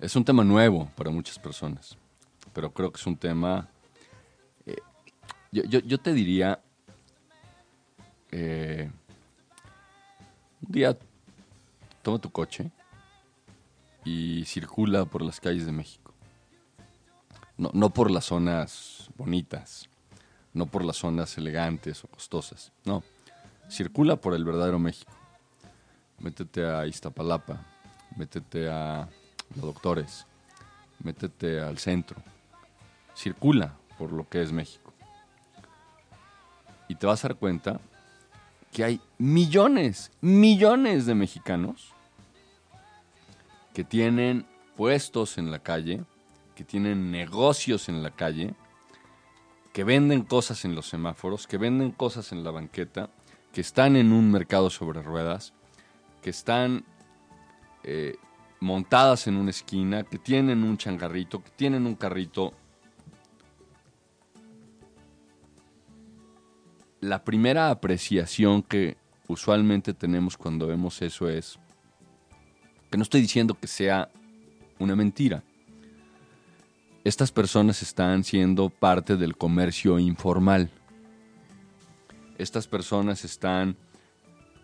[0.00, 1.96] Es un tema nuevo para muchas personas,
[2.52, 3.68] pero creo que es un tema...
[4.66, 4.74] eh,
[5.52, 6.60] yo, yo- yo te diría,
[8.32, 8.90] eh,
[10.66, 10.98] un día
[12.02, 12.70] toma tu coche
[14.04, 16.14] y circula por las calles de México.
[17.56, 19.88] No, no por las zonas bonitas,
[20.54, 23.02] no por las zonas elegantes o costosas, no.
[23.68, 25.12] Circula por el verdadero México.
[26.18, 27.64] Métete a Iztapalapa,
[28.16, 29.08] métete a
[29.54, 30.26] los doctores,
[31.02, 32.22] métete al centro.
[33.14, 34.92] Circula por lo que es México.
[36.88, 37.80] Y te vas a dar cuenta
[38.72, 41.92] que hay millones, millones de mexicanos
[43.74, 46.04] que tienen puestos en la calle,
[46.54, 48.54] que tienen negocios en la calle,
[49.72, 53.10] que venden cosas en los semáforos, que venden cosas en la banqueta,
[53.52, 55.52] que están en un mercado sobre ruedas,
[56.22, 56.84] que están
[57.82, 58.16] eh,
[58.60, 62.52] montadas en una esquina, que tienen un changarrito, que tienen un carrito.
[67.00, 71.58] La primera apreciación que usualmente tenemos cuando vemos eso es
[72.90, 74.10] que no estoy diciendo que sea
[74.78, 75.42] una mentira.
[77.04, 80.68] Estas personas están siendo parte del comercio informal.
[82.36, 83.76] Estas personas están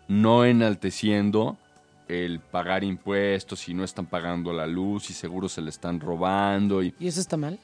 [0.07, 1.57] no enalteciendo
[2.07, 6.83] el pagar impuestos y no están pagando la luz y seguro se le están robando.
[6.83, 6.93] Y...
[6.99, 7.59] ¿Y eso está mal?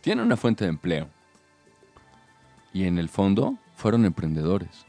[0.00, 1.15] Tienen una fuente de empleo.
[2.76, 4.84] Y en el fondo fueron emprendedores.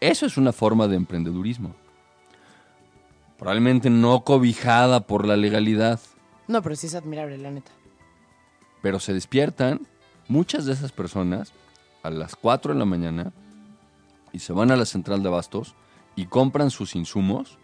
[0.00, 1.74] Eso es una forma de emprendedurismo.
[3.38, 6.00] Probablemente no cobijada por la legalidad.
[6.48, 7.72] No, pero sí es admirable, la neta.
[8.80, 9.86] Pero se despiertan
[10.28, 11.52] muchas de esas personas
[12.02, 13.34] a las 4 de la mañana
[14.32, 15.74] y se van a la central de abastos
[16.14, 17.58] y compran sus insumos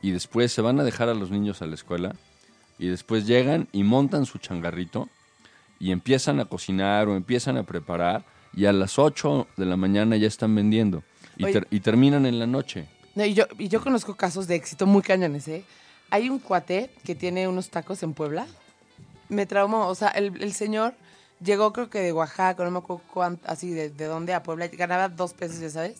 [0.00, 2.14] y después se van a dejar a los niños a la escuela
[2.78, 5.08] y después llegan y montan su changarrito
[5.80, 10.16] y empiezan a cocinar o empiezan a preparar y a las 8 de la mañana
[10.16, 11.04] ya están vendiendo
[11.36, 11.52] y, Oye.
[11.52, 12.88] ter- y terminan en la noche.
[13.14, 15.64] No, y, yo, y yo conozco casos de éxito muy cañones, ¿eh?
[16.10, 18.46] Hay un cuate que tiene unos tacos en Puebla.
[19.28, 19.88] Me traumó.
[19.88, 20.94] O sea, el, el señor
[21.42, 24.68] llegó creo que de Oaxaca, no me acuerdo cuánto, así de, de dónde a Puebla.
[24.68, 25.98] Ganaba dos pesos, ya sabes.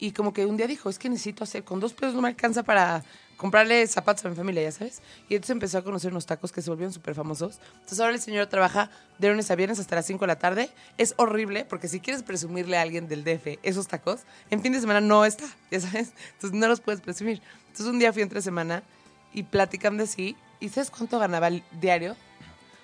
[0.00, 2.28] Y como que un día dijo, es que necesito hacer, con dos pesos no me
[2.28, 3.04] alcanza para
[3.36, 5.02] comprarle zapatos a mi familia, ya sabes.
[5.28, 7.60] Y entonces empezó a conocer unos tacos que se volvieron súper famosos.
[7.74, 10.70] Entonces ahora el señor trabaja de lunes a viernes hasta las 5 de la tarde.
[10.96, 14.80] Es horrible porque si quieres presumirle a alguien del DF esos tacos, en fin de
[14.80, 16.12] semana no está, ya sabes.
[16.32, 17.42] Entonces no los puedes presumir.
[17.68, 18.82] Entonces un día fui entre semana
[19.34, 20.34] y platicando así.
[20.60, 22.16] ¿Y sabes cuánto ganaba el diario?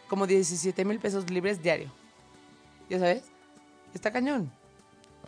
[0.08, 1.90] Como 17 mil pesos libres diario.
[2.90, 3.24] ¿Ya sabes?
[3.94, 4.52] Está cañón.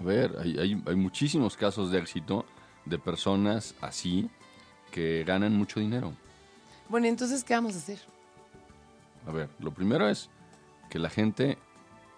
[0.00, 2.44] A ver, hay, hay- hay muchísimos casos de éxito
[2.84, 4.28] de personas así
[4.90, 6.12] que ganan mucho dinero.
[6.88, 7.98] Bueno, ¿y entonces qué vamos a hacer?
[9.26, 10.30] A ver, lo primero es
[10.88, 11.58] que la gente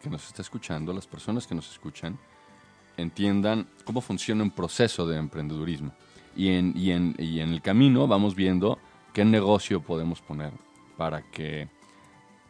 [0.00, 2.18] que nos está escuchando, las personas que nos escuchan,
[2.96, 5.92] entiendan cómo funciona un proceso de emprendedurismo.
[6.36, 8.78] Y en, y en, y en el camino vamos viendo
[9.12, 10.52] qué negocio podemos poner
[10.96, 11.68] para que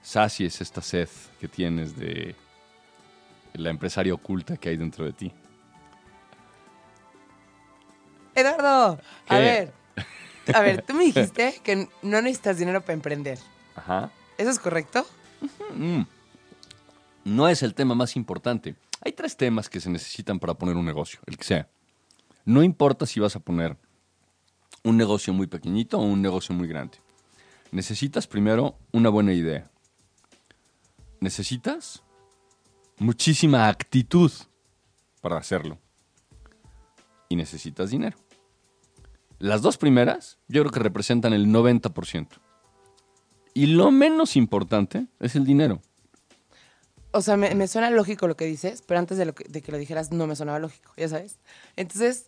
[0.02, 1.08] sacies esta sed
[1.40, 2.34] que tienes de
[3.54, 5.32] la empresaria oculta que hay dentro de ti.
[8.34, 9.72] Eduardo, a ver.
[10.54, 13.38] A ver, tú me dijiste que no necesitas dinero para emprender.
[13.76, 14.10] Ajá.
[14.38, 15.06] ¿Eso es correcto?
[15.74, 16.02] Mm.
[17.24, 18.76] No es el tema más importante.
[19.02, 21.68] Hay tres temas que se necesitan para poner un negocio, el que sea.
[22.44, 23.76] No importa si vas a poner
[24.82, 26.98] un negocio muy pequeñito o un negocio muy grande.
[27.70, 29.70] Necesitas primero una buena idea.
[31.20, 32.02] Necesitas
[33.00, 34.30] muchísima actitud
[35.20, 35.78] para hacerlo.
[37.28, 38.16] Y necesitas dinero.
[39.38, 42.28] Las dos primeras yo creo que representan el 90%.
[43.54, 45.80] Y lo menos importante es el dinero.
[47.12, 49.62] O sea, me, me suena lógico lo que dices, pero antes de, lo que, de
[49.62, 51.40] que lo dijeras no me sonaba lógico, ya sabes.
[51.74, 52.26] Entonces,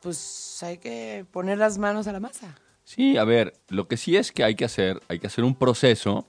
[0.00, 2.54] pues hay que poner las manos a la masa.
[2.84, 5.54] Sí, a ver, lo que sí es que hay que hacer, hay que hacer un
[5.54, 6.28] proceso.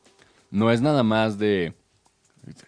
[0.49, 1.73] No es nada más de.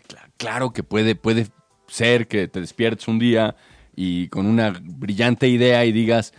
[0.07, 1.47] Cla- Claro que puede, puede
[1.87, 3.55] ser que te despiertes un día
[3.95, 6.33] y con una brillante idea y digas,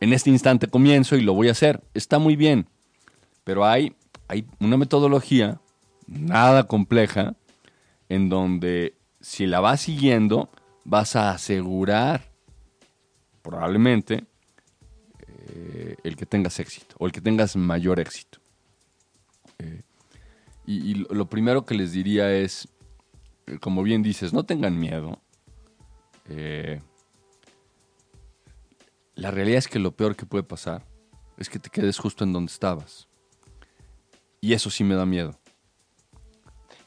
[0.00, 1.82] en este instante comienzo y lo voy a hacer.
[1.94, 2.66] Está muy bien.
[3.44, 3.94] Pero hay,
[4.28, 5.60] hay una metodología
[6.06, 7.34] nada compleja
[8.08, 10.50] en donde si la vas siguiendo
[10.84, 12.30] vas a asegurar
[13.42, 14.24] probablemente
[15.26, 18.38] eh, el que tengas éxito o el que tengas mayor éxito.
[20.66, 22.68] Y, y lo- primero que les diría es,
[23.46, 25.20] eh, como bien dices, no tengan miedo.
[26.28, 26.80] Eh,
[29.14, 30.84] la realidad es que lo peor que puede pasar
[31.36, 33.08] es que te quedes justo en donde estabas.
[34.40, 35.38] Y eso sí me da miedo.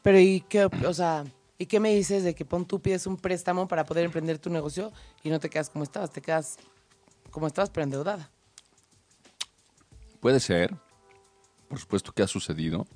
[0.02, 1.26] Pero ¿y qué, o sea,
[1.58, 4.50] ¿y qué me dices de que pon tú pides un préstamo para poder emprender tu
[4.50, 4.92] negocio
[5.24, 6.58] y no te quedas como estabas, te quedas
[7.30, 8.32] como estabas pero endeudada?
[10.20, 10.76] Puede ser,
[11.68, 12.88] por supuesto que ha sucedido,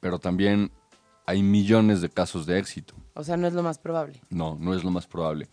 [0.00, 0.70] pero también
[1.26, 2.94] hay millones de casos de éxito.
[3.14, 4.20] O sea, no es lo más probable.
[4.30, 5.48] No, no es lo más probable.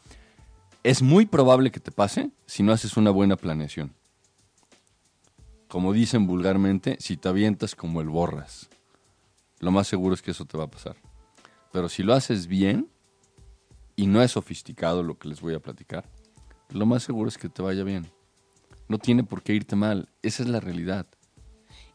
[0.83, 3.93] Es muy probable que te pase si no haces una buena planeación.
[5.67, 8.69] Como dicen vulgarmente, si te avientas como el borras.
[9.59, 10.95] Lo más seguro es que eso te va a pasar.
[11.71, 12.89] Pero si lo haces bien
[13.95, 16.07] y no es sofisticado lo que les voy a platicar,
[16.69, 18.07] lo más seguro es que te vaya bien.
[18.87, 20.07] No tiene por qué irte mal.
[20.21, 21.07] Esa es la realidad.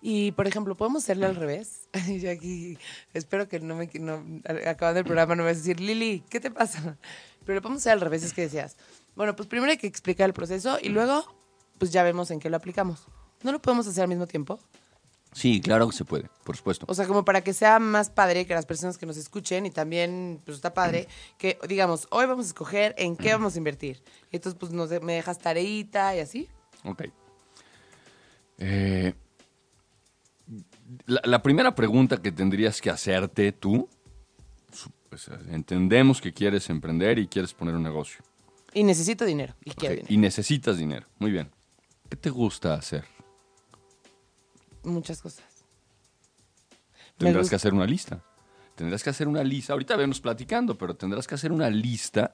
[0.02, 1.88] Y, por ejemplo, ¿podemos hacerle al revés?
[2.08, 2.78] Yo aquí
[3.12, 3.90] espero que no me...
[3.94, 4.24] No,
[4.66, 6.96] acabando el programa no me vas a decir, Lili, ¿qué te pasa?
[7.44, 8.76] Pero lo podemos hacer al revés, es que decías,
[9.14, 11.24] Bueno, pues primero hay que explicar el proceso y luego,
[11.78, 13.06] pues ya vemos en qué lo aplicamos.
[13.42, 14.58] ¿No lo podemos hacer al mismo tiempo?
[15.32, 16.86] Sí, claro que se puede, por supuesto.
[16.88, 19.70] O sea, como para que sea más padre que las personas que nos escuchen y
[19.70, 21.06] también, pues está padre
[21.38, 24.02] que, digamos, hoy vamos a escoger en qué vamos a invertir.
[24.32, 26.48] Y entonces, pues nos de- me dejas tareita y así.
[26.84, 27.04] Ok.
[28.58, 29.14] Eh,
[31.06, 33.88] la, la primera pregunta que tendrías que hacerte tú,
[35.08, 38.22] pues, entendemos que quieres emprender y quieres poner un negocio.
[38.72, 39.54] Y necesito dinero.
[39.64, 40.14] Y quiero Ok, dinero.
[40.14, 41.06] Y necesitas dinero.
[41.18, 41.50] Muy bien.
[42.08, 43.04] ¿Qué te gusta hacer?
[44.84, 45.44] Muchas cosas.
[47.18, 48.22] Tendrás que hacer una lista.
[48.76, 49.72] Tendrás que hacer una lista.
[49.72, 52.32] Ahorita vemos platicando, pero tendrás que hacer una lista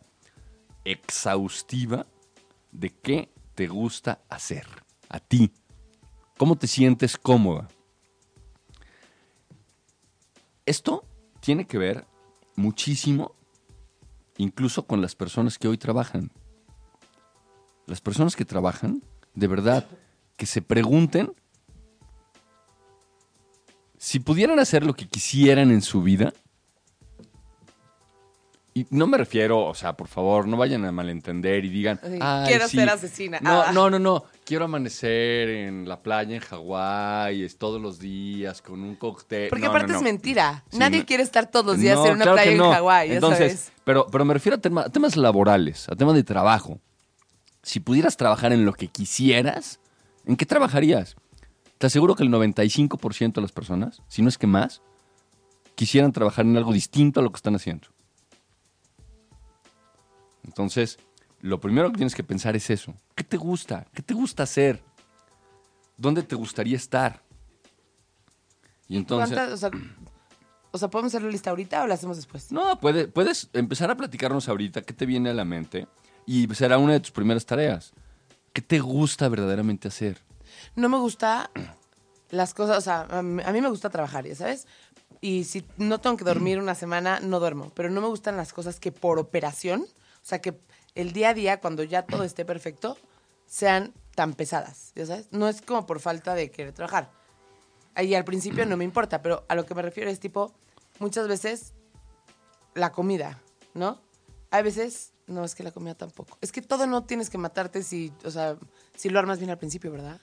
[0.84, 2.06] exhaustiva
[2.70, 4.66] de qué te gusta hacer.
[5.08, 5.50] A ti.
[6.36, 7.68] ¿Cómo te sientes cómoda?
[10.66, 11.04] Esto
[11.40, 12.06] tiene que ver
[12.56, 13.34] muchísimo
[14.36, 16.32] incluso con las personas que hoy trabajan.
[17.86, 19.02] Las personas que trabajan,
[19.34, 19.86] de verdad,
[20.36, 21.32] que se pregunten
[23.96, 26.34] si pudieran hacer lo que quisieran en su vida,
[28.78, 32.18] y no me refiero, o sea, por favor, no vayan a malentender y digan, Sí,
[32.20, 32.76] "Ay, quiero sí".
[32.76, 33.38] ser asesina.
[33.40, 33.72] No, Ah.
[33.72, 34.24] no, no, no.
[34.44, 39.48] Quiero amanecer en la playa en Hawái es todos los días con un cóctel.
[39.48, 39.98] Porque No, aparte no, no.
[40.00, 40.64] es mentira.
[40.70, 43.38] Sí, Nadie quiere estar todos los días en una claro playa en Hawái, ya Entonces,
[43.52, 43.72] sabes.
[43.84, 46.78] Pero, pero me refiero a, tema- a temas laborales, a temas de trabajo.
[47.62, 49.80] Si pudieras trabajar en lo que quisieras,
[50.26, 51.16] ¿en qué trabajarías?
[51.78, 54.82] Te aseguro que el 95% de las personas, si no es que más,
[55.76, 57.88] quisieran trabajar en algo distinto a lo que están haciendo.
[60.46, 60.98] Entonces,
[61.40, 62.94] lo primero que tienes que pensar es eso.
[63.14, 63.86] ¿Qué te gusta?
[63.92, 64.82] ¿Qué te gusta hacer?
[65.98, 67.22] ¿Dónde te gustaría estar?
[68.88, 69.36] Y entonces...
[69.36, 69.70] ¿Cuántas- o, sea,
[70.70, 72.52] o sea, ¿podemos hacer la lista ahorita o la hacemos después?
[72.52, 75.86] No, puede- puedes empezar a platicarnos ahorita qué te viene a la mente
[76.26, 77.92] y será una de tus primeras tareas.
[78.52, 80.18] ¿Qué te gusta verdaderamente hacer?
[80.74, 81.50] No me gusta
[82.30, 84.66] las cosas, o sea, a mí, a mí me gusta trabajar, ya sabes.
[85.20, 87.72] Y si no tengo que dormir una semana, no duermo.
[87.74, 89.86] Pero no me gustan las cosas que por operación,
[90.28, 90.58] sea, que
[90.94, 92.96] el día a día, cuando ya todo esté perfecto,
[93.46, 95.28] sean tan pesadas, ya sabes.
[95.30, 97.10] No es como por falta de querer trabajar.
[97.94, 100.52] Ahí al principio no me importa, pero a lo que me refiero es tipo,
[100.98, 101.74] muchas veces
[102.74, 103.40] la comida,
[103.74, 104.00] ¿no?
[104.50, 106.36] Hay veces, no, es que la comida tampoco.
[106.40, 108.56] Es que todo no tienes que matarte si, o sea,
[108.96, 110.20] si lo armas bien al principio, ¿verdad?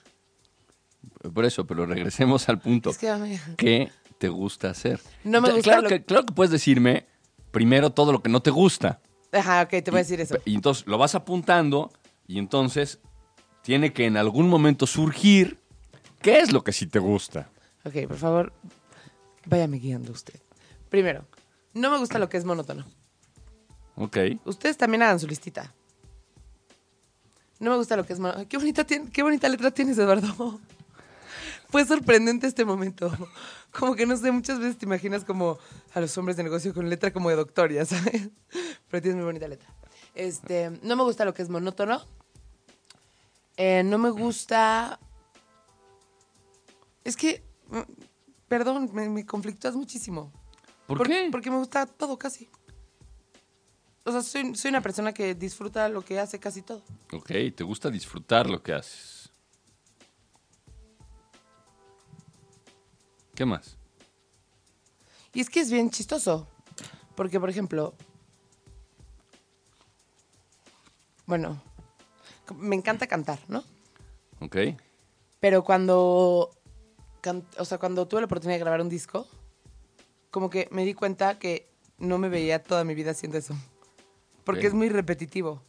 [1.32, 2.90] Por eso, pero regresemos al punto.
[2.90, 5.00] Es que ¿Qué te gusta hacer?
[5.24, 7.06] No me gusta Claro, lo- que, claro que puedes decirme
[7.50, 9.00] primero todo lo que no te gusta.
[9.34, 10.38] Ajá, ok, te voy a decir eso.
[10.44, 11.92] Y entonces lo vas apuntando
[12.26, 13.00] y entonces
[13.62, 15.58] tiene que en algún momento surgir
[16.22, 17.48] qué es lo que sí te gusta.
[17.84, 18.52] Ok, por favor,
[19.46, 20.40] váyame guiando usted.
[20.88, 21.26] Primero,
[21.72, 22.84] no me gusta lo que es monótono.
[23.96, 24.16] Ok.
[24.44, 25.74] Ustedes también hagan su listita.
[27.58, 28.48] No me gusta lo que es monótono.
[28.48, 30.60] Qué bonita, qué bonita letra tienes, Eduardo.
[31.74, 33.10] Fue sorprendente este momento.
[33.76, 35.58] Como que no sé, muchas veces te imaginas como
[35.92, 38.28] a los hombres de negocio con letra como de doctor, ya sabes.
[38.88, 39.68] Pero tienes muy bonita letra.
[40.14, 42.00] Este, no me gusta lo que es monótono.
[43.56, 45.00] Eh, no me gusta.
[47.02, 47.80] Es que, mm,
[48.46, 50.30] perdón, me, me conflictúas muchísimo.
[50.86, 51.28] ¿Por, qué?
[51.32, 52.48] Porque me gusta todo casi.
[54.04, 56.84] O sea, soy, soy una persona que disfruta lo que hace casi todo.
[57.12, 59.23] Ok, te gusta disfrutar lo que haces.
[63.34, 63.76] ¿Qué más?
[65.32, 66.46] Y es que es bien chistoso.
[67.16, 67.94] Porque, por ejemplo,
[71.26, 71.60] bueno,
[72.56, 73.64] me encanta cantar, ¿no?
[74.40, 74.56] Ok.
[75.40, 76.50] Pero cuando,
[77.20, 79.26] can- o sea, cuando tuve la oportunidad de grabar un disco,
[80.30, 81.68] como que me di cuenta que
[81.98, 83.54] no me veía toda mi vida haciendo eso.
[84.44, 85.62] Porque es muy repetitivo.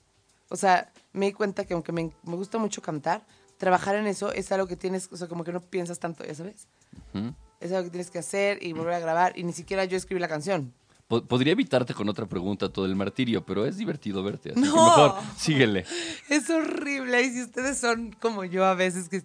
[0.49, 3.25] O sea, me di cuenta que aunque me, me gusta mucho cantar,
[3.57, 6.35] trabajar en eso es algo que tienes, o sea, como que no piensas tanto, ya
[6.35, 6.67] sabes.
[7.13, 7.33] Ujú.
[7.59, 10.19] Es algo que tienes que hacer y volver a grabar y ni siquiera yo escribí
[10.19, 10.73] la canción.
[11.07, 14.51] Po- Podría evitarte con otra pregunta todo el martirio, pero es divertido verte.
[14.51, 14.75] Así que No.
[14.85, 15.85] mejor síguele.
[16.29, 17.21] Es horrible.
[17.21, 19.23] Y si ustedes son como yo a veces, que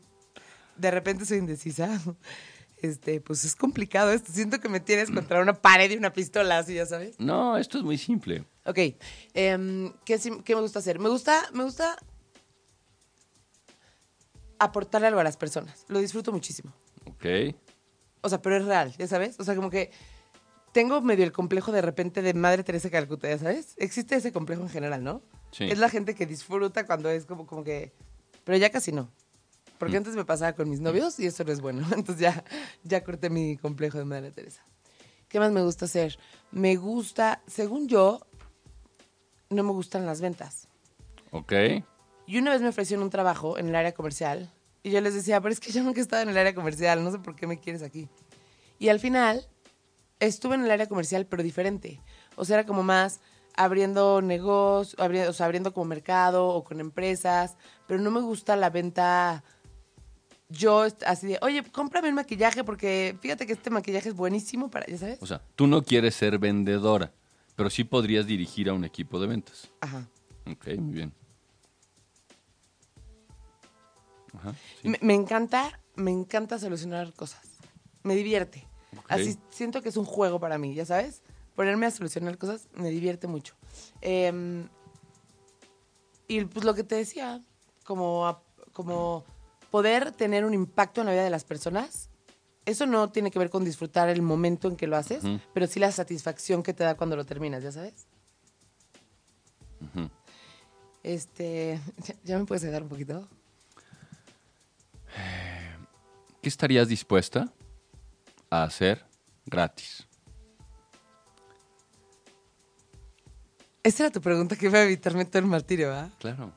[0.76, 1.88] de repente soy indecisa,
[2.82, 4.30] este, pues es complicado esto.
[4.32, 7.16] Siento que me tienes contra una pared y una pistola, así, ya sabes.
[7.18, 8.44] No, esto es muy simple.
[8.66, 8.78] Ok.
[9.34, 10.98] em, ¿qué, qué me gusta hacer?
[10.98, 11.96] Me gusta, me gusta
[14.58, 15.84] aportarle algo a las personas.
[15.88, 16.72] Lo disfruto muchísimo.
[17.06, 17.54] Ok.
[18.22, 19.38] O sea, pero es real, ya sabes.
[19.40, 19.90] O sea, como que
[20.72, 23.74] tengo medio el complejo de repente de Madre Teresa de Calcuta, ya sabes.
[23.76, 25.22] Existe ese complejo en general, ¿no?
[25.52, 25.64] Sí.
[25.64, 27.92] Es la gente que disfruta cuando es como, como que...
[28.44, 29.10] Pero ya casi no.
[29.78, 31.86] Porque antes me pasaba con mis novios y eso no es bueno.
[31.96, 32.44] Entonces ya,
[32.84, 34.62] ya corté mi complejo de Madre Teresa.
[35.28, 36.18] ¿Qué más me gusta hacer?
[36.50, 38.26] Me gusta, según yo,
[39.48, 40.68] no me gustan las ventas.
[41.30, 41.52] Ok.
[42.26, 44.52] Y una vez me ofrecieron un trabajo en el área comercial.
[44.82, 47.04] Y yo les decía, pero es que yo nunca he estado en el área comercial,
[47.04, 48.08] no sé por qué me quieres aquí.
[48.78, 49.46] Y al final
[50.20, 52.00] estuve en el área comercial, pero diferente.
[52.36, 53.20] O sea, era como más
[53.56, 57.56] abriendo negocios, abriendo, o sea, abriendo como mercado o con empresas,
[57.86, 59.44] pero no me gusta la venta
[60.50, 64.86] yo así de, oye, cómprame un maquillaje porque fíjate que este maquillaje es buenísimo para,
[64.86, 65.18] ¿ya sabes?
[65.22, 67.12] O sea, tú no quieres ser vendedora,
[67.56, 69.68] pero sí podrías dirigir a un equipo de ventas.
[69.80, 70.08] Ajá.
[70.46, 71.19] Ok, muy bien.
[74.34, 74.88] Ajá, sí.
[74.88, 77.40] Me, me encanta, me encanta solucionar cosas.
[78.02, 78.66] Me divierte.
[79.08, 81.22] Así siento que es un juego para mí, ¿ya sabes?
[81.54, 83.54] Ponerme a solucionar cosas me divierte mucho.
[84.00, 84.68] Em,
[86.28, 87.42] y pues lo que te decía,
[87.84, 89.24] como, como
[89.70, 92.08] poder tener un impacto en la vida de las personas,
[92.66, 95.80] eso no tiene que ver con disfrutar el momento en que lo haces, pero sí
[95.80, 98.06] la satisfacción que te da cuando lo terminas, ¿ya sabes?
[101.02, 103.28] Este, ¿ya, ya me puedes ayudar un poquito?
[106.42, 107.52] ¿Qué estarías dispuesta
[108.48, 109.04] a hacer
[109.44, 110.06] gratis?
[113.82, 116.10] Esa era tu pregunta que iba a evitarme todo el martirio, ¿verdad?
[116.18, 116.52] Claro.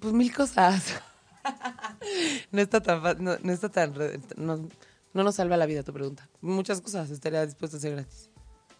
[0.00, 1.00] Pues mil cosas.
[2.52, 3.94] no está tan no, no está tan
[4.36, 4.68] no,
[5.14, 6.28] no nos salva la vida tu pregunta.
[6.40, 8.30] Muchas cosas estaría dispuesta a hacer gratis.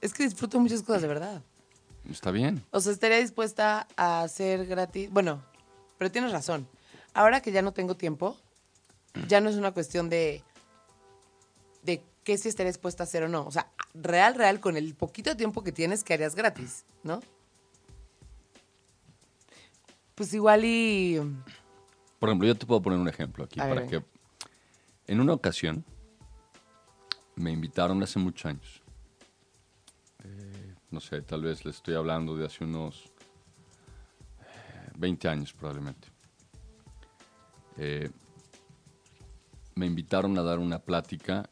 [0.01, 1.43] Es que disfruto muchas cosas de verdad.
[2.11, 2.65] Está bien.
[2.71, 5.11] O sea, estaría dispuesta a hacer gratis.
[5.11, 5.43] Bueno,
[5.97, 6.69] pero tienes razón.
[7.15, 8.37] Ahora que ya no tengo tiempo,
[9.29, 10.43] ya no es una cuestión de
[11.83, 13.47] de qué si estaría dispuesta a hacer o no.
[13.47, 17.21] O sea, real, real, con el poquito tiempo que tienes, que harías gratis, ¿no?
[20.15, 21.19] Pues igual y...
[22.19, 24.03] Por ejemplo, yo te puedo poner un ejemplo aquí A para que.
[25.07, 25.85] En una ocasión
[27.37, 28.83] me invitaron hace muchos años.
[30.25, 33.05] Eh, no sé, tal vez les estoy hablando de hace unos
[34.41, 36.09] eh, 20 años probablemente.
[37.77, 38.11] Eh,
[39.79, 41.49] me invitaron a dar una plática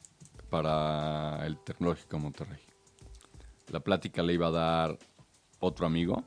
[0.50, 2.58] para el Tecnológico Monterrey.
[3.70, 4.98] La plática le iba a dar
[5.60, 6.24] otro amigo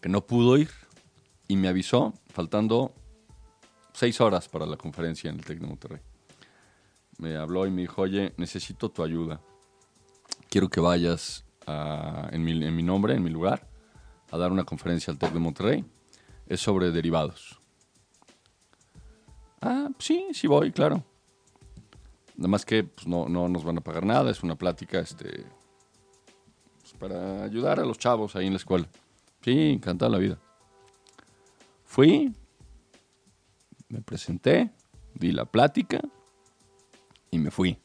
[0.00, 0.70] que no pudo ir
[1.48, 2.94] y me avisó faltando
[3.92, 6.00] seis horas para la conferencia en el TEC de Monterrey.
[7.18, 9.40] Me habló y me dijo, oye, necesito tu ayuda.
[10.48, 13.68] Quiero que vayas a- en, mi, en mi nombre, en mi lugar,
[14.30, 15.84] a dar una conferencia al TEC de Monterrey.
[16.46, 17.60] Es sobre derivados.
[19.62, 21.04] Ah, sí, sí voy, claro.
[22.36, 25.46] Nada más que pues, no, no nos van a pagar nada, es una plática este,
[26.80, 28.88] pues, para ayudar a los chavos ahí en la escuela.
[29.40, 30.38] Sí, encantada la vida.
[31.84, 32.34] Fui,
[33.88, 34.72] me presenté,
[35.14, 36.00] di la plática
[37.30, 37.78] y me fui.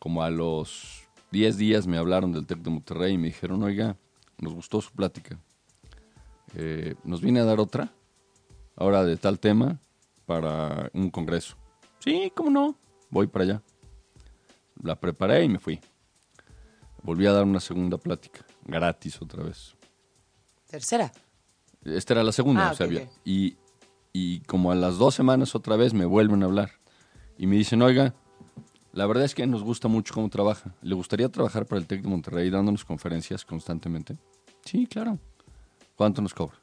[0.00, 3.96] Como a los 10 días me hablaron del TEC de Monterrey y me dijeron, oiga,
[4.38, 5.38] nos gustó su plática.
[6.56, 7.92] Eh, nos viene a dar otra,
[8.76, 9.80] ahora de tal tema,
[10.26, 11.56] para un congreso.
[12.00, 12.76] Sí, cómo no,
[13.10, 13.62] voy para allá.
[14.82, 15.80] La preparé y me fui.
[17.02, 19.74] Volví a dar una segunda plática, gratis otra vez.
[20.68, 21.12] Tercera.
[21.84, 23.56] Esta era la segunda, Ah, o sea, había- y,
[24.12, 26.72] y como a las dos semanas otra vez me vuelven a hablar
[27.38, 28.14] y me dicen, oiga,
[28.92, 30.74] la verdad es que nos gusta mucho cómo trabaja.
[30.82, 34.16] ¿Le gustaría trabajar para el TEC de Monterrey dándonos conferencias constantemente?
[34.64, 35.18] Sí, claro.
[35.94, 36.56] ¿Cuánto nos cobra?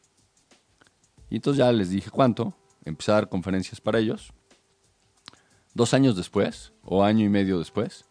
[1.33, 2.53] Y entonces ya les dije cuánto,
[2.85, 4.31] empecé a dar conferencias para ellos.
[5.73, 8.05] Dos años después, o año y medio después,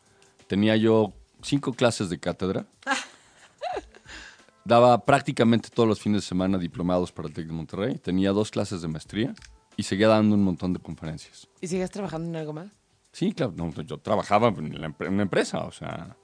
[0.48, 2.66] tenía yo cinco clases de cátedra.
[4.64, 7.98] Daba prácticamente todos los fines de semana diplomados para el TEC de Monterrey.
[7.98, 9.36] Tenía dos clases de maestría
[9.76, 11.46] y seguía dando un montón de conferencias.
[11.60, 12.72] ¿Y sigues trabajando en algo más?
[13.12, 13.52] Sí, claro.
[13.54, 16.16] no, yo trabajaba en, la en una empresa, o sea...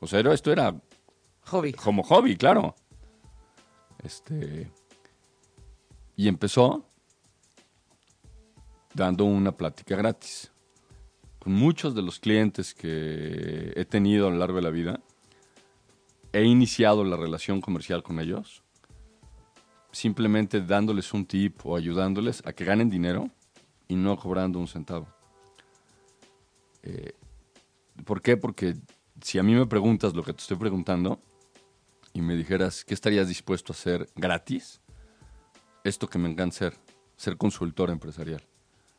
[0.00, 0.74] O sea, esto era
[1.44, 1.72] Hobby.
[1.74, 2.74] como hobby, claro.
[4.02, 4.68] Este.
[6.22, 6.86] Y empezó
[8.94, 10.52] dando una plática gratis.
[11.40, 15.00] Con muchos de los clientes que he tenido a lo largo de la vida,
[16.32, 18.62] he iniciado la relación comercial con ellos
[19.90, 23.28] simplemente dándoles un tip o ayudándoles a que ganen dinero
[23.88, 25.08] y no cobrando un centavo.
[26.84, 27.16] Eh,
[28.04, 28.36] ¿Por qué?
[28.36, 28.76] Porque
[29.20, 31.20] si a mí me preguntas lo que te estoy preguntando,
[32.12, 34.82] y me dijeras qué estarías dispuesto a hacer gratis,
[35.84, 36.76] esto que me encanta ser,
[37.16, 38.42] ser consultor empresarial.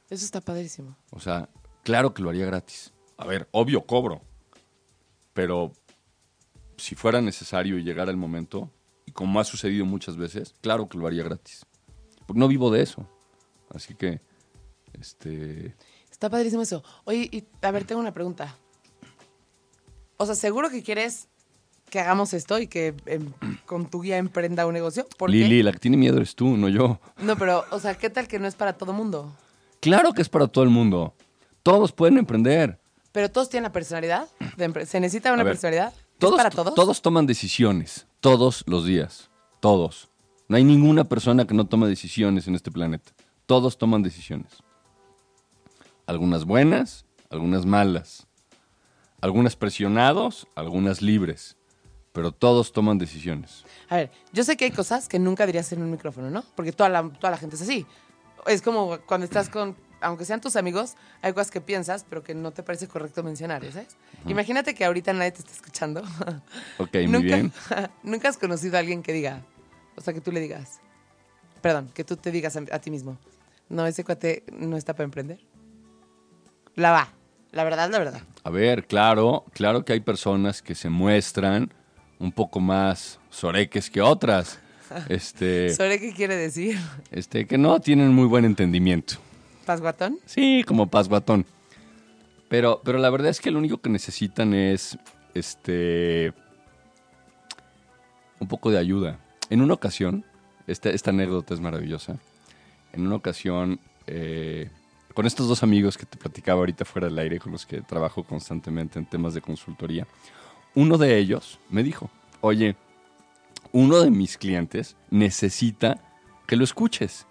[0.09, 0.95] Eso está padrísimo.
[1.11, 1.49] O sea,
[1.83, 2.93] claro que lo haría gratis.
[3.17, 4.21] A ver, obvio cobro,
[5.33, 5.71] pero
[6.77, 8.69] si fuera necesario y llegara el momento,
[9.05, 11.65] y como ha sucedido muchas veces, claro que lo haría gratis.
[12.25, 13.07] Porque no vivo de eso.
[13.69, 14.21] Así que,
[14.93, 15.75] este,
[16.11, 16.83] Está padrísimo eso.
[17.03, 18.55] Oye, y a ver, tengo una pregunta.
[20.17, 21.27] O sea, seguro que quieres
[21.93, 23.31] que hagamos esto y que em,
[23.67, 25.05] con tu guía emprenda un negocio.
[25.27, 26.99] Lili, la que tiene miedo eres tú, no yo.
[27.19, 29.31] No, pero, o sea, ¿qué tal que no es para todo mundo?
[29.79, 31.13] Claro que es para todo el mundo.
[31.61, 32.79] Todos pueden emprender.
[33.11, 34.27] Pero todos tienen la personalidad.
[34.57, 35.93] de empre- ¿Se necesita una ver, personalidad?
[36.17, 36.73] Todos, ¿Es para todos?
[36.73, 39.29] Todos toman decisiones, todos los días.
[39.59, 40.09] Todos.
[40.47, 43.11] No hay ninguna persona que no tome decisiones en este planeta.
[43.45, 44.63] Todos toman decisiones.
[46.07, 48.25] Algunas buenas, algunas malas.
[49.21, 51.55] Algunas presionados, algunas libres.
[52.13, 53.65] Pero todos toman decisiones.
[53.89, 56.43] A ver, yo sé que hay cosas que nunca dirías en un micrófono, ¿no?
[56.55, 57.85] Porque toda la, toda la gente es así.
[58.45, 62.35] Es como cuando estás con, aunque sean tus amigos, hay cosas que piensas, pero que
[62.35, 63.97] no te parece correcto mencionar, ¿sabes?
[64.27, 66.03] Imagínate que ahorita nadie te está escuchando.
[66.77, 67.51] Ok, muy bien.
[68.03, 69.43] nunca has conocido a alguien que diga,
[69.95, 70.81] o sea, que tú le digas,
[71.61, 73.17] perdón, que tú te digas a, a ti mismo,
[73.69, 75.39] no, ese cuate no está para emprender.
[76.75, 77.13] La va,
[77.51, 78.21] la verdad, la verdad.
[78.43, 81.73] A ver, claro, claro que hay personas que se muestran
[82.23, 84.59] un poco más soreques que otras.
[85.09, 86.77] Este, ¿Sobre qué quiere decir?
[87.09, 89.15] este, que no tienen muy buen entendimiento.
[89.65, 90.19] ¿Pasguatón?
[90.25, 91.47] Sí, como paz guatón.
[92.47, 94.99] Pero, pero la verdad es que lo único que necesitan es
[95.33, 96.31] este
[98.39, 99.17] un poco de ayuda.
[99.49, 100.25] En una ocasión,
[100.67, 102.19] esta, esta anécdota es maravillosa.
[102.91, 104.69] En una ocasión, eh,
[105.15, 108.23] con estos dos amigos que te platicaba ahorita fuera del aire, con los que trabajo
[108.25, 110.05] constantemente en temas de consultoría,
[110.75, 112.09] uno de ellos me dijo,
[112.41, 112.75] oye,
[113.71, 115.99] uno de mis clientes necesita
[116.47, 117.25] que lo escuches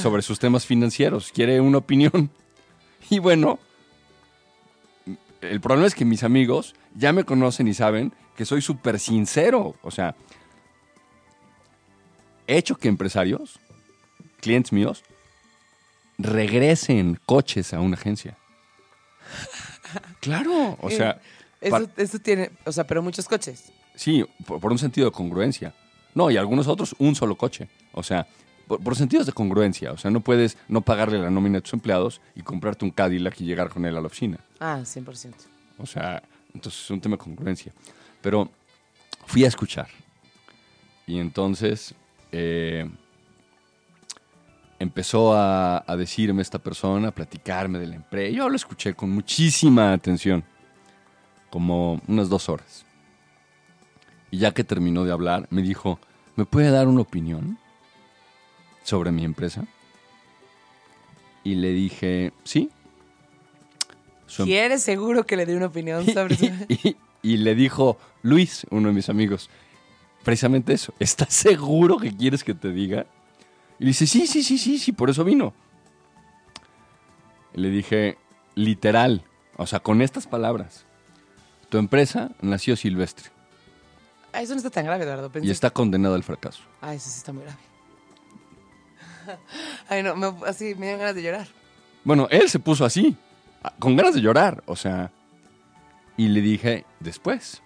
[0.00, 2.30] sobre sus temas financieros, quiere una opinión.
[3.10, 3.58] Y bueno,
[5.40, 9.76] el problema es que mis amigos ya me conocen y saben que soy súper sincero.
[9.82, 10.14] O sea,
[12.46, 13.60] he hecho que empresarios,
[14.40, 15.04] clientes míos,
[16.18, 18.36] regresen coches a una agencia.
[20.20, 21.22] Claro, o sea,
[21.60, 23.72] Eso, eso tiene, o sea, pero muchos coches.
[23.94, 25.74] Sí, por, por un sentido de congruencia.
[26.14, 27.68] No, y algunos otros un solo coche.
[27.92, 28.26] O sea,
[28.66, 29.92] por, por sentidos de congruencia.
[29.92, 33.40] O sea, no puedes no pagarle la nómina a tus empleados y comprarte un Cadillac
[33.40, 34.38] y llegar con él a la oficina.
[34.60, 35.32] Ah, 100%.
[35.78, 36.22] O sea,
[36.54, 37.72] entonces es un tema de congruencia.
[38.20, 38.50] Pero
[39.26, 39.88] fui a escuchar.
[41.06, 41.94] Y entonces
[42.32, 42.88] eh,
[44.78, 48.34] empezó a, a decirme esta persona, a platicarme de la empresa.
[48.34, 50.44] Yo lo escuché con muchísima atención,
[51.50, 52.84] como unas dos horas.
[54.30, 55.98] Y ya que terminó de hablar, me dijo,
[56.36, 57.58] ¿me puede dar una opinión
[58.82, 59.64] sobre mi empresa?
[61.44, 62.70] Y le dije, sí.
[64.26, 66.46] Su em- ¿Quieres seguro que le dé una opinión sobre su...
[66.68, 69.48] y, y le dijo Luis, uno de mis amigos,
[70.24, 70.92] precisamente eso.
[70.98, 73.06] ¿Estás seguro que quieres que te diga?
[73.78, 75.54] Y dice, sí, sí, sí, sí, sí, por eso vino.
[77.54, 78.18] Y le dije,
[78.56, 79.22] literal,
[79.56, 80.84] o sea, con estas palabras.
[81.68, 83.30] Tu empresa nació silvestre
[84.32, 85.30] Ah, eso no está tan grave, Eduardo.
[85.32, 86.62] Pensé y está condenada al fracaso.
[86.82, 87.58] Ah, eso sí está muy grave.
[89.88, 91.48] Ay, no, me- así me dan ganas de llorar.
[92.04, 93.16] Bueno, él se puso así,
[93.62, 95.10] a- con ganas de llorar, o sea.
[96.16, 97.62] Y le dije, después.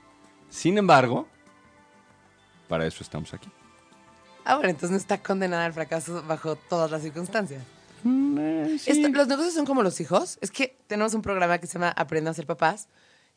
[0.50, 1.26] Sin embargo,
[2.68, 3.48] para eso estamos aquí.
[4.44, 7.62] Ah, bueno, entonces no está condenada al fracaso bajo todas las circunstancias.
[8.04, 8.76] Mm, eh.
[8.86, 10.38] Esto- los negocios son como los hijos.
[10.40, 12.88] Es que tenemos un programa que se llama Aprenda a ser papás,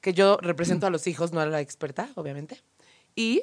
[0.06, 2.62] que yo represento a los hijos, no a la experta, obviamente.
[3.16, 3.42] Y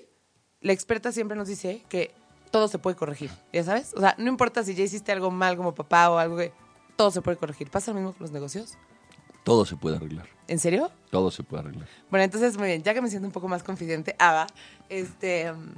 [0.60, 2.14] la experta siempre nos dice que
[2.52, 3.92] todo se puede corregir, ¿ya sabes?
[3.96, 6.52] O sea, no importa si ya hiciste algo mal como papá o algo que...
[6.94, 7.68] Todo se puede corregir.
[7.68, 8.74] ¿Pasa lo mismo con los negocios?
[9.42, 10.28] Todo se puede arreglar.
[10.46, 10.92] ¿En serio?
[11.10, 11.88] Todo se puede arreglar.
[12.10, 14.46] Bueno, entonces, muy bien, ya que me siento un poco más confidente, Ava,
[14.88, 15.52] este...
[15.52, 15.74] mm,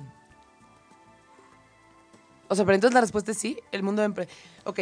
[2.48, 4.36] O sea, pero entonces la respuesta es sí, el mundo de emprender...
[4.64, 4.80] Ok,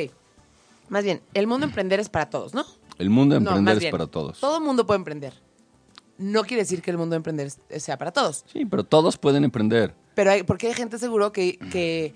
[0.89, 2.65] más bien, el mundo de emprender es para todos, ¿no?
[2.99, 4.41] El mundo de No, emprender más es bien, para todos.
[4.41, 5.52] Todo mundo puede emprender.
[6.19, 8.45] No quiere decir que el mundo de emprender es- sea para todos.
[8.53, 9.95] Sí, pero todos pueden emprender.
[10.15, 12.15] Pero hay, porque hay gente seguro que, que,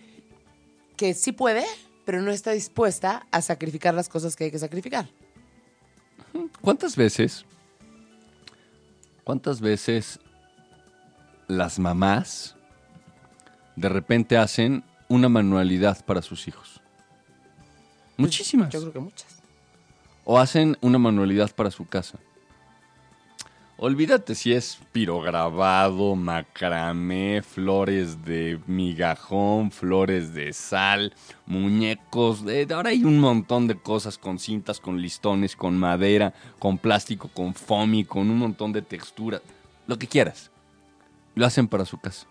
[0.97, 1.65] que sí puede,
[2.05, 5.09] pero no está dispuesta a sacrificar las cosas que hay que sacrificar.
[6.61, 7.47] ¿Cuántas veces,
[9.25, 10.21] cuántas veces
[11.49, 12.55] las mamás
[13.77, 16.81] de repente hacen una manualidad para sus hijos?
[18.19, 18.71] Muchísimas.
[18.73, 19.27] Yo creo que muchas.
[20.25, 22.19] O hacen una manualidad para su casa.
[23.79, 31.13] Olvídate si es pirograbado, macramé, flores de migajón, flores de sal,
[31.45, 32.43] muñecos.
[32.47, 37.29] de- ahora hay un montón de cosas con cintas, con listones, con madera, con plástico,
[37.29, 39.43] con foamy, con un montón de texturas.
[39.87, 40.51] Lo que quieras.
[41.35, 42.27] Lo hacen para su casa.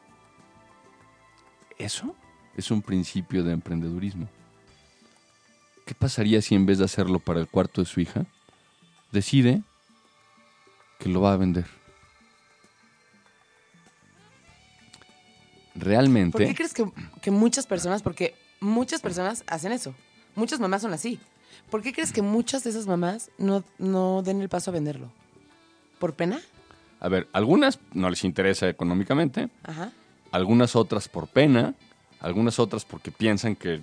[1.78, 2.16] Eso
[2.58, 4.28] es un principio de emprendedurismo.
[5.86, 8.26] ¿Qué pasaría si en vez de hacerlo para el cuarto de su hija,
[9.12, 9.62] decide
[11.00, 11.66] que lo va a vender?
[15.76, 16.38] realmente...
[16.38, 16.86] ¿Por qué crees que,
[17.22, 19.94] que muchas personas, porque muchas personas hacen eso?
[20.36, 21.20] Muchas mamás son así.
[21.70, 25.12] ¿Por qué crees que muchas de esas mamás no, no den el paso a venderlo?
[26.00, 26.40] ¿Por pena?
[27.00, 29.92] A ver, algunas no les interesa económicamente, Ajá.
[30.32, 31.74] algunas otras por pena,
[32.20, 33.82] algunas otras porque piensan que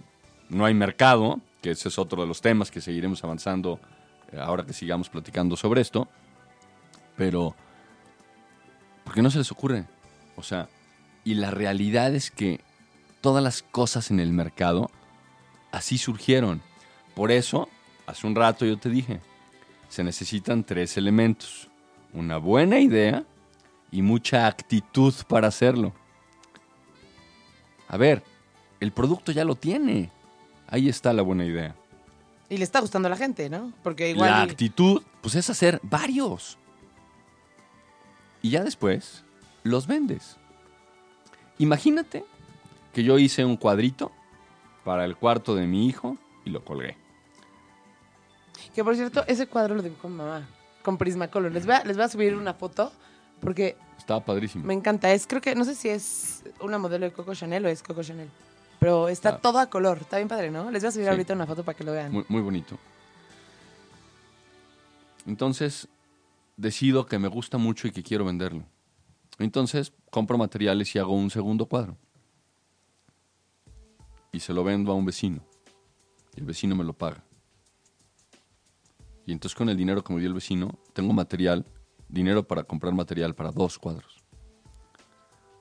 [0.48, 3.78] no hay mercado, que ese es otro de los temas que seguiremos avanzando
[4.32, 6.08] eh, ahora que sigamos platicando sobre esto,
[7.22, 7.54] pero
[9.04, 9.84] ¿por qué no se les ocurre?
[10.34, 10.68] O sea,
[11.22, 12.58] y la realidad es que
[13.20, 14.90] todas las cosas en el mercado
[15.70, 16.62] así surgieron.
[17.14, 17.68] Por eso,
[18.08, 19.20] hace un rato yo te dije,
[19.88, 21.68] se necesitan tres elementos.
[22.12, 23.22] Una buena idea
[23.92, 25.92] y mucha actitud para hacerlo.
[27.86, 28.24] A ver,
[28.80, 30.10] el producto ya lo tiene.
[30.66, 31.76] Ahí está la buena idea.
[32.48, 33.72] Y le está gustando a la gente, ¿no?
[33.84, 34.28] Porque igual...
[34.28, 36.58] La actitud, pues es hacer varios.
[38.42, 39.24] Y ya después
[39.62, 40.36] los vendes.
[41.58, 42.24] Imagínate
[42.92, 44.10] que yo hice un cuadrito
[44.84, 46.96] para el cuarto de mi hijo y lo colgué.
[48.74, 50.46] Que por cierto, ese cuadro lo dibujó mi mamá
[50.82, 51.52] con Prismacolor.
[51.52, 52.90] Les voy a, les voy a subir una foto
[53.40, 54.64] porque Estaba padrísimo.
[54.64, 55.12] me encanta.
[55.12, 58.02] Es, creo que, no sé si es una modelo de Coco Chanel o es Coco
[58.02, 58.28] Chanel.
[58.80, 59.38] Pero está Ah.
[59.38, 59.98] todo a color.
[60.00, 60.68] Está bien padre, ¿no?
[60.70, 61.10] Les voy a subir Sí.
[61.10, 62.10] ahorita una foto para que lo vean.
[62.10, 62.76] Muy, muy bonito.
[65.26, 65.86] Entonces,
[66.56, 68.64] decido que me gusta mucho y que quiero venderlo.
[69.38, 71.96] Entonces, compro materiales y hago un segundo cuadro.
[74.32, 75.42] Y se lo vendo a un vecino.
[76.36, 77.24] Y el vecino me lo paga.
[79.26, 81.64] Y entonces con el dinero que me dio el vecino, tengo material,
[82.08, 84.22] dinero para comprar material para dos cuadros.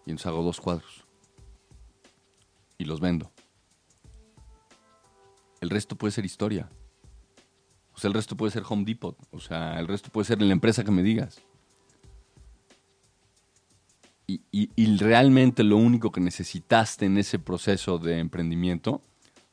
[0.05, 1.05] Y entonces hago dos cuadros.
[2.77, 3.31] Y los vendo.
[5.59, 6.69] El resto puede ser historia.
[8.01, 9.15] Sea, el resto puede ser Home Depot.
[9.29, 11.39] O sea, el resto puede ser la empresa que me digas.
[14.25, 19.03] Y- y realmente lo único que necesitaste en ese proceso de emprendimiento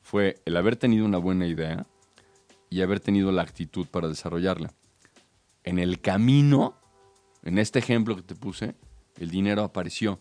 [0.01, 1.87] fue el haber tenido una buena idea
[2.71, 4.73] y haber tenido la actitud para desarrollarla.
[5.63, 6.75] En el camino,
[7.43, 8.75] en este ejemplo que te puse,
[9.19, 10.21] el dinero apareció.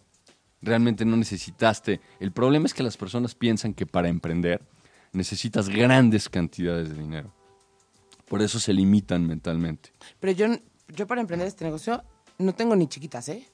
[0.62, 2.02] Realmente no necesitaste.
[2.20, 4.62] El problema es que las personas piensan que para emprender
[5.14, 7.37] necesitas grandes cantidades de dinero.
[8.28, 9.92] Por eso se limitan mentalmente.
[10.20, 10.48] Pero yo,
[10.90, 12.04] yo para emprender este negocio
[12.38, 13.48] no tengo ni chiquitas, ¿eh?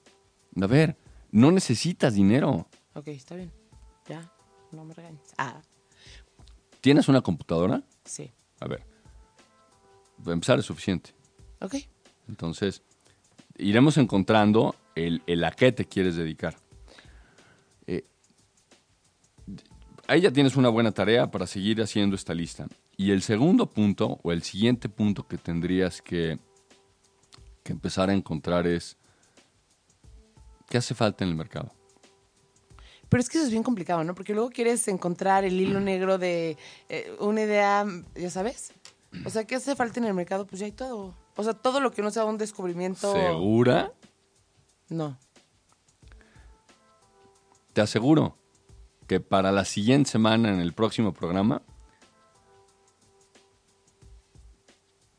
[0.61, 0.97] A ver,
[1.32, 2.67] no necesitas dinero.
[2.93, 3.51] Ok, está bien.
[4.07, 4.32] Ya,
[4.71, 5.34] no me regañes.
[5.38, 5.61] Ah,
[6.82, 7.82] ¿Tienes una computadora?
[8.03, 8.30] sí.
[8.59, 8.84] A ver,
[10.24, 11.11] para empezar es suficiente.
[11.59, 11.76] Ok.
[12.30, 12.82] Entonces,
[13.57, 16.55] iremos encontrando el, el a qué te quieres dedicar.
[17.88, 18.05] Eh,
[20.07, 22.67] ahí ya tienes una buena tarea para seguir haciendo esta lista.
[22.95, 26.39] Y el segundo punto, o el siguiente punto que tendrías que,
[27.63, 28.97] que empezar a encontrar es,
[30.69, 31.71] ¿qué hace falta en el mercado?
[33.09, 34.15] Pero es que eso es bien complicado, ¿no?
[34.15, 36.57] Porque luego quieres encontrar el hilo negro de
[36.89, 37.85] eh, una idea,
[38.15, 38.73] ya sabes.
[39.25, 40.47] O sea, ¿qué hace falta en el mercado?
[40.47, 41.13] Pues ya hay todo.
[41.35, 43.13] O sea, todo lo que no sea un descubrimiento.
[43.13, 43.91] ¿Segura?
[44.89, 45.17] No.
[47.73, 48.37] Te aseguro
[49.07, 51.61] que para la siguiente semana en el próximo programa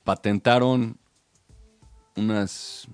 [0.05, 0.98] patentaron
[2.16, 2.86] unas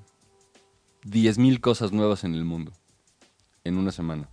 [1.03, 2.73] 10.000 cosas nuevas en el mundo
[3.65, 4.29] en una semana.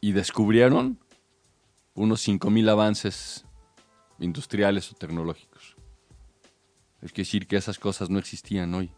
[0.00, 0.98] Y descubrieron
[1.94, 3.44] unos 5.000 avances
[4.18, 5.76] industriales o tecnológicos.
[7.02, 8.92] Es decir, que esas cosas no existían hoy.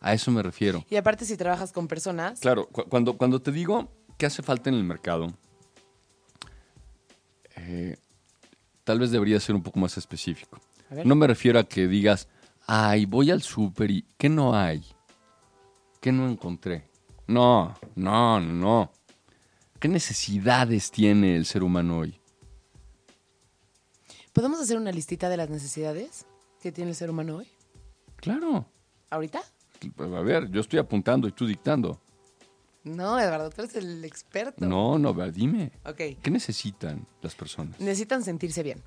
[0.00, 0.84] A eso me refiero.
[0.88, 2.40] Y aparte, si trabajas con personas.
[2.40, 5.26] Claro, cu- cuando, cuando te digo qué hace falta en el mercado,
[7.56, 7.96] eh,
[8.84, 10.58] tal vez debería ser un poco más específico.
[11.04, 12.28] No me refiero a que digas,
[12.66, 14.84] ay, voy al súper y ¿qué no hay?
[16.00, 16.88] ¿Qué no encontré?
[17.26, 18.92] No, no, no.
[19.78, 22.20] ¿Qué necesidades tiene el ser humano hoy?
[24.32, 26.26] ¿Podemos hacer una listita de las necesidades
[26.60, 27.48] que tiene el ser humano hoy?
[28.16, 28.66] Claro.
[29.10, 29.40] ¿Ahorita?
[29.98, 32.00] A ver, yo estoy apuntando y tú dictando.
[32.84, 34.64] No, Eduardo, tú eres el experto.
[34.66, 35.72] No, no, a ver, dime.
[35.84, 36.18] Ok.
[36.22, 37.78] ¿Qué necesitan las personas?
[37.80, 38.82] Necesitan sentirse bien.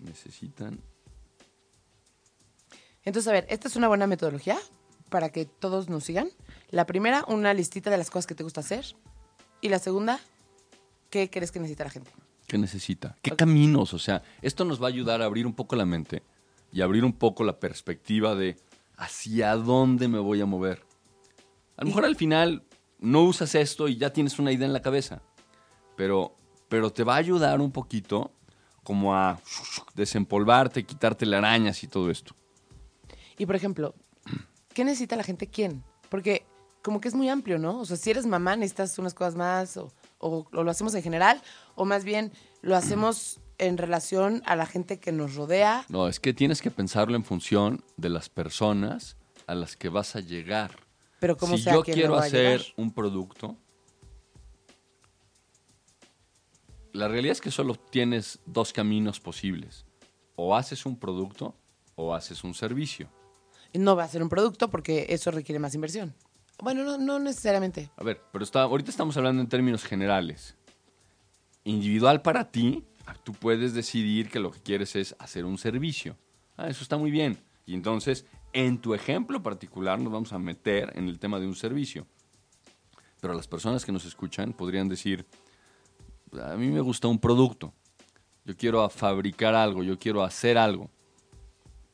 [0.00, 0.80] Necesitan
[3.04, 4.58] Entonces, a ver, esta es una buena metodología
[5.08, 6.28] para que todos nos sigan.
[6.70, 8.84] La primera, una listita de las cosas que te gusta hacer.
[9.60, 10.20] Y la segunda,
[11.10, 12.10] ¿qué crees que necesita la gente?
[12.46, 13.16] ¿Qué necesita?
[13.22, 13.94] ¿Qué caminos?
[13.94, 16.22] O sea, esto nos va a ayudar a abrir un poco la mente
[16.72, 18.56] y abrir un poco la perspectiva de
[18.96, 20.82] hacia dónde me voy a mover.
[21.76, 22.64] A lo mejor al final
[22.98, 25.22] no usas esto y ya tienes una idea en la cabeza,
[25.96, 26.36] pero,
[26.68, 28.32] pero te va a ayudar un poquito
[28.90, 29.38] como a
[29.94, 32.34] desempolvarte, quitarte las arañas y todo esto.
[33.38, 33.94] Y por ejemplo,
[34.74, 35.84] ¿qué necesita la gente quién?
[36.08, 36.44] Porque
[36.82, 37.78] como que es muy amplio, ¿no?
[37.78, 41.02] O sea, si eres mamá necesitas unas cosas más o, o- o lo hacemos en
[41.04, 41.40] general
[41.76, 42.32] o más bien
[42.62, 45.84] lo hacemos en relación a la gente que nos rodea.
[45.88, 49.16] No, es que tienes que pensarlo en función de las personas
[49.46, 50.72] a las que vas a llegar.
[51.20, 53.56] Pero como si sea yo quiero hacer un producto,
[56.92, 59.86] la realidad es que solo tienes dos caminos posibles.
[60.36, 61.54] O haces un producto
[61.94, 63.08] o haces un servicio.
[63.74, 66.14] No va a ser un producto porque eso requiere más inversión.
[66.62, 67.90] Bueno, no, no necesariamente.
[67.96, 70.56] A ver, pero está, ahorita estamos hablando en términos generales.
[71.64, 72.84] Individual para ti,
[73.22, 76.16] tú puedes decidir que lo que quieres es hacer un servicio.
[76.56, 77.38] Ah, eso está muy bien.
[77.66, 81.54] Y entonces, en tu ejemplo particular, nos vamos a meter en el tema de un
[81.54, 82.06] servicio.
[83.20, 85.26] Pero las personas que nos escuchan podrían decir,
[86.32, 87.72] a mí me gusta un producto.
[88.44, 90.90] Yo quiero fabricar algo, yo quiero hacer algo.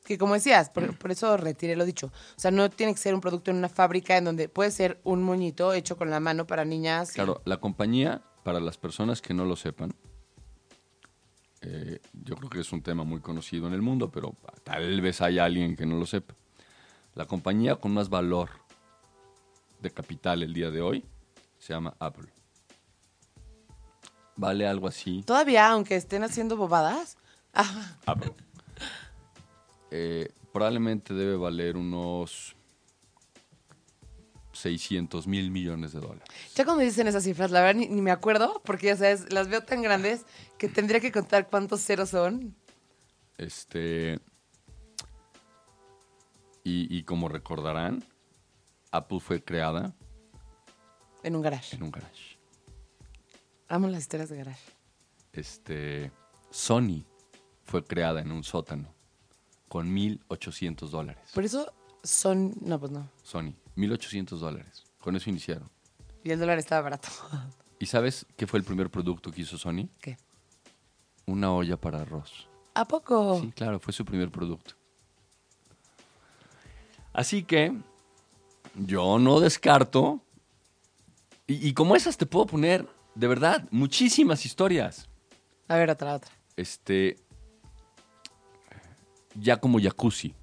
[0.05, 2.07] Que como decías, por, por eso retiré lo dicho.
[2.07, 5.01] O sea, no tiene que ser un producto en una fábrica en donde puede ser
[5.05, 7.13] un moñito hecho con la mano para niñas.
[7.13, 9.95] Claro, la compañía, para las personas que no lo sepan,
[11.63, 15.21] eh, yo creo que es un tema muy conocido en el mundo, pero tal vez
[15.21, 16.35] haya alguien que no lo sepa.
[17.15, 18.51] La compañía con más valor
[19.81, 21.05] de capital el día de hoy
[21.59, 22.29] se llama Apple.
[24.37, 25.23] Vale algo así.
[25.27, 27.17] Todavía, aunque estén haciendo bobadas.
[27.59, 28.35] Ah, Apple.
[29.91, 32.55] Eh, probablemente debe valer unos
[34.53, 36.25] 600 mil millones de dólares.
[36.55, 39.49] ya cuando dicen esas cifras, la verdad ni, ni me acuerdo, porque ya sabes, las
[39.49, 40.27] veo tan grandes
[40.59, 42.55] que tendría que contar cuántos ceros son.
[43.39, 44.19] Este.
[46.63, 48.05] Y, y como recordarán,
[48.91, 49.95] Apple fue creada
[51.23, 51.75] En un garage.
[51.77, 52.36] en un garage.
[53.69, 54.73] Amo las historias de garage.
[55.33, 56.13] Este.
[56.51, 57.05] Sony
[57.65, 58.95] fue creada en un sótano
[59.69, 61.31] con 1.800 dólares.
[61.35, 62.55] Por eso son.
[62.61, 63.11] No, pues no.
[63.23, 64.85] Sony, 1.800 dólares.
[65.01, 65.69] Con eso iniciaron.
[66.25, 67.09] Y el dólar estaba barato.
[67.79, 69.89] ¿Y sabes qué fue el primer producto que hizo Sony?
[70.01, 70.17] ¿Qué?
[71.27, 72.49] Una olla para arroz.
[72.75, 73.41] ¿A poco?
[73.41, 74.75] Sí, claro, fue su primer producto.
[77.13, 77.77] Así que
[78.75, 80.21] yo no descarto.
[81.47, 85.09] Y, y como esas te puedo poner, de verdad, muchísimas historias.
[85.69, 86.31] A ver, otra, otra.
[86.55, 87.17] Este.
[89.35, 90.35] Ya como jacuzzi.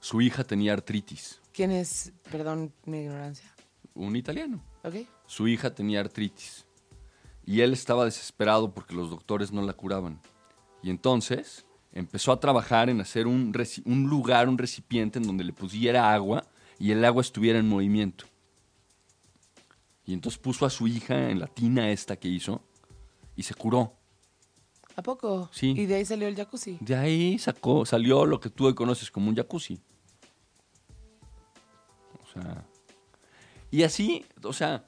[0.00, 1.40] Su hija tenía artritis.
[1.52, 2.12] ¿Quién es?
[2.30, 3.54] Perdón mi ignorancia.
[3.94, 4.62] Un italiano.
[4.82, 5.06] ¿Ok?
[5.26, 6.66] Su hija tenía artritis.
[7.46, 10.20] Y él estaba desesperado porque los doctores no la curaban.
[10.82, 13.52] Y entonces empezó a trabajar en hacer un,
[13.84, 16.46] un lugar, un recipiente en donde le pusiera agua
[16.78, 18.26] y el agua estuviera en movimiento.
[20.06, 22.62] Y entonces puso a su hija en la tina esta que hizo
[23.36, 23.94] y se curó.
[24.96, 25.48] ¿A poco?
[25.52, 25.74] Sí.
[25.76, 26.78] Y de ahí salió el jacuzzi.
[26.80, 29.80] De ahí sacó, salió lo que tú hoy conoces como un jacuzzi.
[32.22, 32.64] O sea.
[33.70, 34.84] Y así, o sea.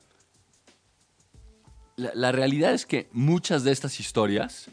[1.97, 4.71] La, la realidad es que muchas de estas historias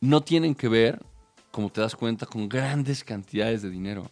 [0.00, 1.04] no tienen que ver,
[1.50, 4.10] como te das cuenta, con grandes cantidades de dinero.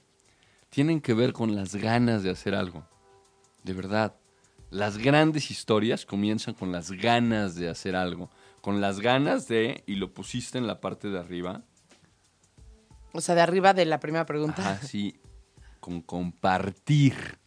[0.68, 2.86] Tienen que ver con las ganas de hacer algo.
[3.64, 4.14] De verdad.
[4.70, 8.30] Las grandes historias comienzan con las ganas de hacer algo.
[8.60, 11.62] Con las ganas de, y lo pusiste en la parte de arriba,
[13.12, 14.60] O sea, de arriba de la primera pregunta.
[14.60, 15.18] Ajá, sí,
[15.80, 17.38] con compartir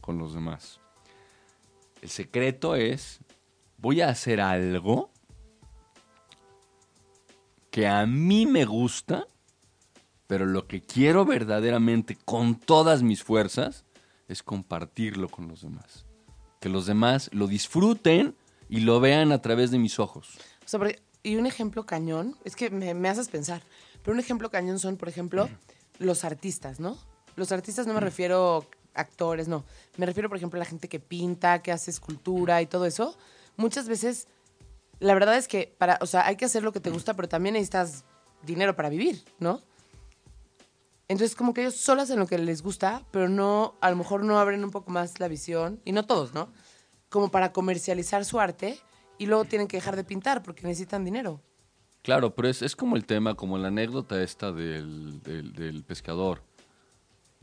[0.00, 0.80] con los demás.
[2.02, 3.20] El secreto es,
[3.78, 5.10] voy a hacer algo
[7.70, 9.26] que a mí me gusta,
[10.26, 13.84] pero lo que quiero verdaderamente con todas mis fuerzas
[14.28, 16.04] es compartirlo con los demás.
[16.64, 18.34] Que los demás lo disfruten
[18.70, 20.38] y lo vean a través de mis ojos.
[20.64, 20.80] O sea,
[21.22, 23.60] y un ejemplo cañón, es que me, me haces pensar,
[24.02, 25.50] pero un ejemplo cañón son, por ejemplo,
[25.98, 26.96] los artistas, ¿no?
[27.36, 29.62] Los artistas no me refiero actores, no.
[29.98, 33.14] Me refiero, por ejemplo, a la gente que pinta, que hace escultura y todo eso.
[33.58, 34.26] Muchas veces,
[35.00, 37.28] la verdad es que, para, o sea, hay que hacer lo que te gusta, pero
[37.28, 38.06] también necesitas
[38.42, 39.60] dinero para vivir, ¿no?
[41.08, 44.24] Entonces, como que ellos solo hacen lo que les gusta, pero no, a lo mejor
[44.24, 46.50] no abren un poco más la visión, y no todos, ¿no?
[47.10, 48.78] Como para comercializar su arte
[49.18, 51.42] y luego tienen que dejar de pintar porque necesitan dinero.
[52.02, 56.42] Claro, pero es, es como el tema, como la anécdota esta del, del- pescador.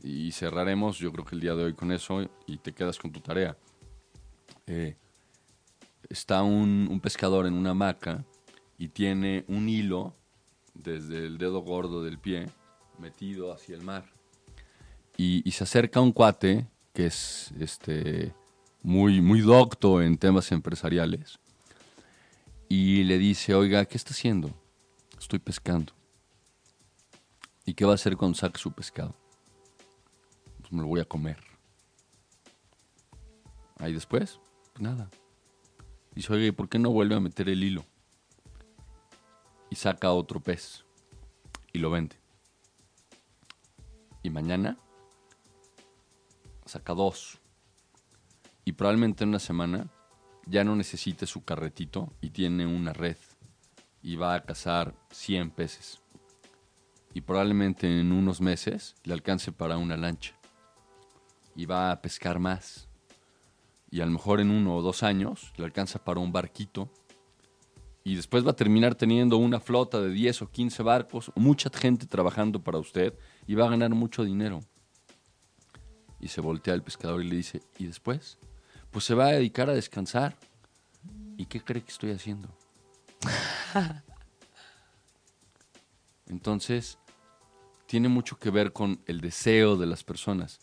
[0.04, 3.12] Y cerraremos, yo creo que el día de hoy con eso y te quedas con
[3.12, 3.56] tu tarea.
[4.68, 4.96] Eh,
[6.10, 8.26] está un, un pescador en una hamaca
[8.78, 10.16] y tiene un hilo
[10.74, 12.48] desde el dedo gordo del pie
[13.02, 14.06] metido hacia el mar.
[15.18, 18.34] Y, y se acerca un cuate que es este,
[18.84, 21.40] muy, muy docto en temas empresariales
[22.74, 24.50] y le dice, oiga, ¿qué está haciendo?
[25.20, 25.92] Estoy pescando.
[27.66, 29.14] ¿Y qué va a hacer cuando saque su pescado?
[30.62, 31.38] Pues me lo voy a comer.
[33.78, 34.40] Ahí después,
[34.72, 35.10] pues nada.
[36.16, 37.84] Dice, oye, ¿por qué no vuelve a meter el hilo?
[39.70, 40.86] Y saca otro pez.
[41.74, 42.21] Y lo vende.
[44.24, 44.78] Y mañana
[46.66, 47.40] saca dos.
[48.64, 49.90] Y probablemente en una semana
[50.46, 53.18] ya no necesite su carretito y tiene una red.
[54.02, 56.02] Y va a cazar 100 peces.
[57.14, 60.34] Y probablemente en unos meses le alcance para una lancha.
[61.56, 62.88] Y va a pescar más.
[63.90, 66.90] Y a lo mejor en uno o dos años le alcanza para un barquito.
[68.04, 72.08] Y después va a terminar teniendo una flota de 10 o 15 barcos, mucha gente
[72.08, 73.14] trabajando para usted
[73.52, 74.62] y va a ganar mucho dinero.
[76.22, 78.38] Y se voltea el pescador y le dice, ¿y después?
[78.92, 80.38] Pues se va a dedicar a descansar.
[81.36, 82.48] ¿Y qué cree que estoy haciendo?
[86.28, 86.98] Entonces,
[87.88, 90.62] tiene mucho que ver con el deseo de las personas.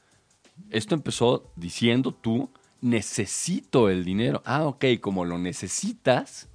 [0.70, 4.40] Esto empezó diciendo tú, necesito el dinero.
[4.46, 6.48] Ah, ok, como lo necesitas,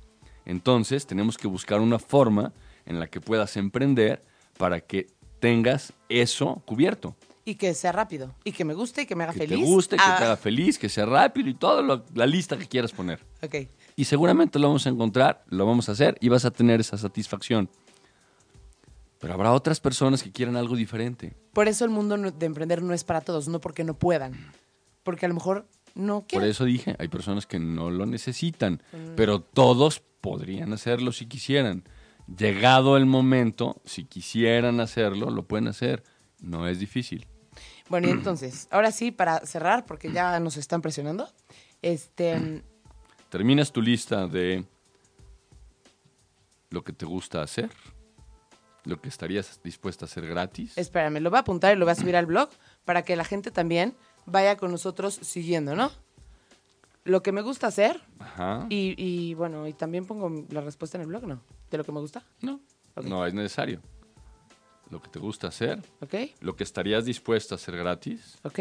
[0.46, 2.54] entonces tenemos que buscar una forma
[2.88, 4.26] en la que puedas emprender
[4.58, 5.13] para que
[5.44, 7.18] tengas eso cubierto.
[7.44, 8.34] Y que sea rápido.
[8.46, 9.60] Y que me guste y que me haga Que feliz.
[9.60, 12.66] te guste, que Ah, te haga feliz, que sea rápido y toda la lista que
[12.66, 13.20] quieras poner.
[13.42, 13.56] Ok.
[13.98, 16.98] Y seguramente lo vamos a encontrar, lo vamos a hacer y vas a tener esa
[16.98, 17.70] satisfacción.
[19.20, 21.34] Pero habrá otras personas que quieran algo diferente.
[21.52, 24.52] Por eso el mundo de emprender no es para todos, no porque no puedan.
[25.04, 26.50] Porque a lo mejor no Por quieren.
[26.50, 28.82] eso dije, hay personas que no lo necesitan,
[29.18, 31.84] pero todos podrían hacerlo si quisieran.
[32.28, 36.04] Llegado el momento, si quisieran hacerlo, lo pueden hacer.
[36.40, 37.28] No es difícil.
[37.90, 41.30] Bueno, y entonces, ahora sí, para cerrar, porque ya nos están presionando,
[41.82, 42.64] este,
[43.34, 44.64] Terminas tu lista de
[46.70, 47.72] lo que te gusta hacer,
[48.86, 50.78] lo que estarías dispuesta a hacer gratis.
[50.78, 52.50] espérame, lo voy a apuntar y lo voy a subir al blog
[52.86, 53.96] para que la gente también
[54.28, 55.92] vaya con nosotros siguiendo, ¿no?
[57.06, 58.66] Lo que me gusta hacer Ajá.
[58.70, 61.42] y, y, bueno, y también pongo la respuesta en el blog, ¿no?
[61.70, 62.62] De lo que me gusta, No,
[62.96, 63.06] Ok.
[63.06, 63.82] no es necesario.
[64.90, 66.14] Lo que te gusta hacer, ¿ok?
[66.42, 68.60] lo que estarías dispuesta a hacer gratis, ¿Ok?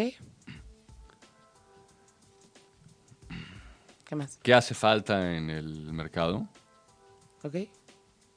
[4.06, 4.38] ¿Qué más?
[4.42, 6.48] qué hace falta en el mercado,
[7.42, 7.56] ¿Ok?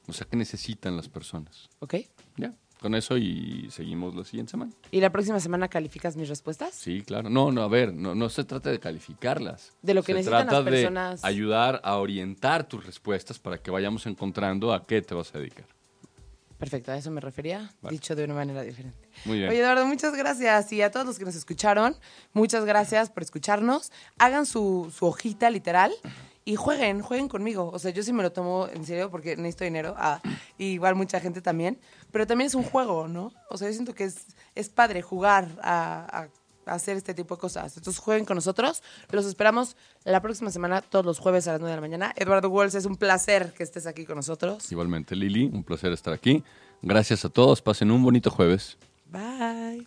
[0.08, 1.68] o sea, qué necesitan las personas.
[1.80, 1.94] ¿Ok?
[2.36, 4.72] Ya, con eso y seguimos la siguiente semana.
[4.90, 6.74] ¿Y la próxima semana calificas mis respuestas?
[6.74, 7.30] Sí, claro.
[7.30, 9.72] No, no, a ver, no, no se trata de calificarlas.
[9.82, 11.22] De lo que se necesitan trata las personas.
[11.22, 15.38] de ayudar a orientar tus respuestas para que vayamos encontrando a qué te vas a
[15.38, 15.64] dedicar.
[16.58, 17.92] Perfecto, a eso me refería, Vale.
[17.94, 18.96] dicho de una manera diferente.
[19.26, 19.50] Muy bien.
[19.50, 20.72] Oye, Eduardo, muchas gracias.
[20.72, 21.94] Y a todos los que nos escucharon,
[22.32, 23.92] muchas gracias por escucharnos.
[24.18, 25.92] Hagan su, su hojita literal
[26.46, 27.70] y jueguen, jueguen conmigo.
[27.74, 29.94] O sea, yo sí me lo tomo en serio porque necesito dinero.
[29.98, 30.22] Ah,
[30.56, 31.78] y igual mucha gente también.
[32.12, 33.32] Pero también es un juego, ¿no?
[33.50, 34.24] O sea, yo siento que es,
[34.54, 36.28] es padre jugar a, a-
[36.68, 37.76] a hacer este tipo de cosas.
[37.76, 38.82] Entonces jueguen con nosotros.
[39.10, 42.12] Los esperamos la próxima semana, todos los jueves a las 9 de la mañana.
[42.16, 44.72] Eduardo Walls, es un placer que estés aquí con nosotros.
[44.72, 46.42] Igualmente, Lili, un placer estar aquí.
[46.82, 47.60] Gracias a todos.
[47.62, 48.78] Pasen un bonito jueves.
[49.10, 49.86] Bye.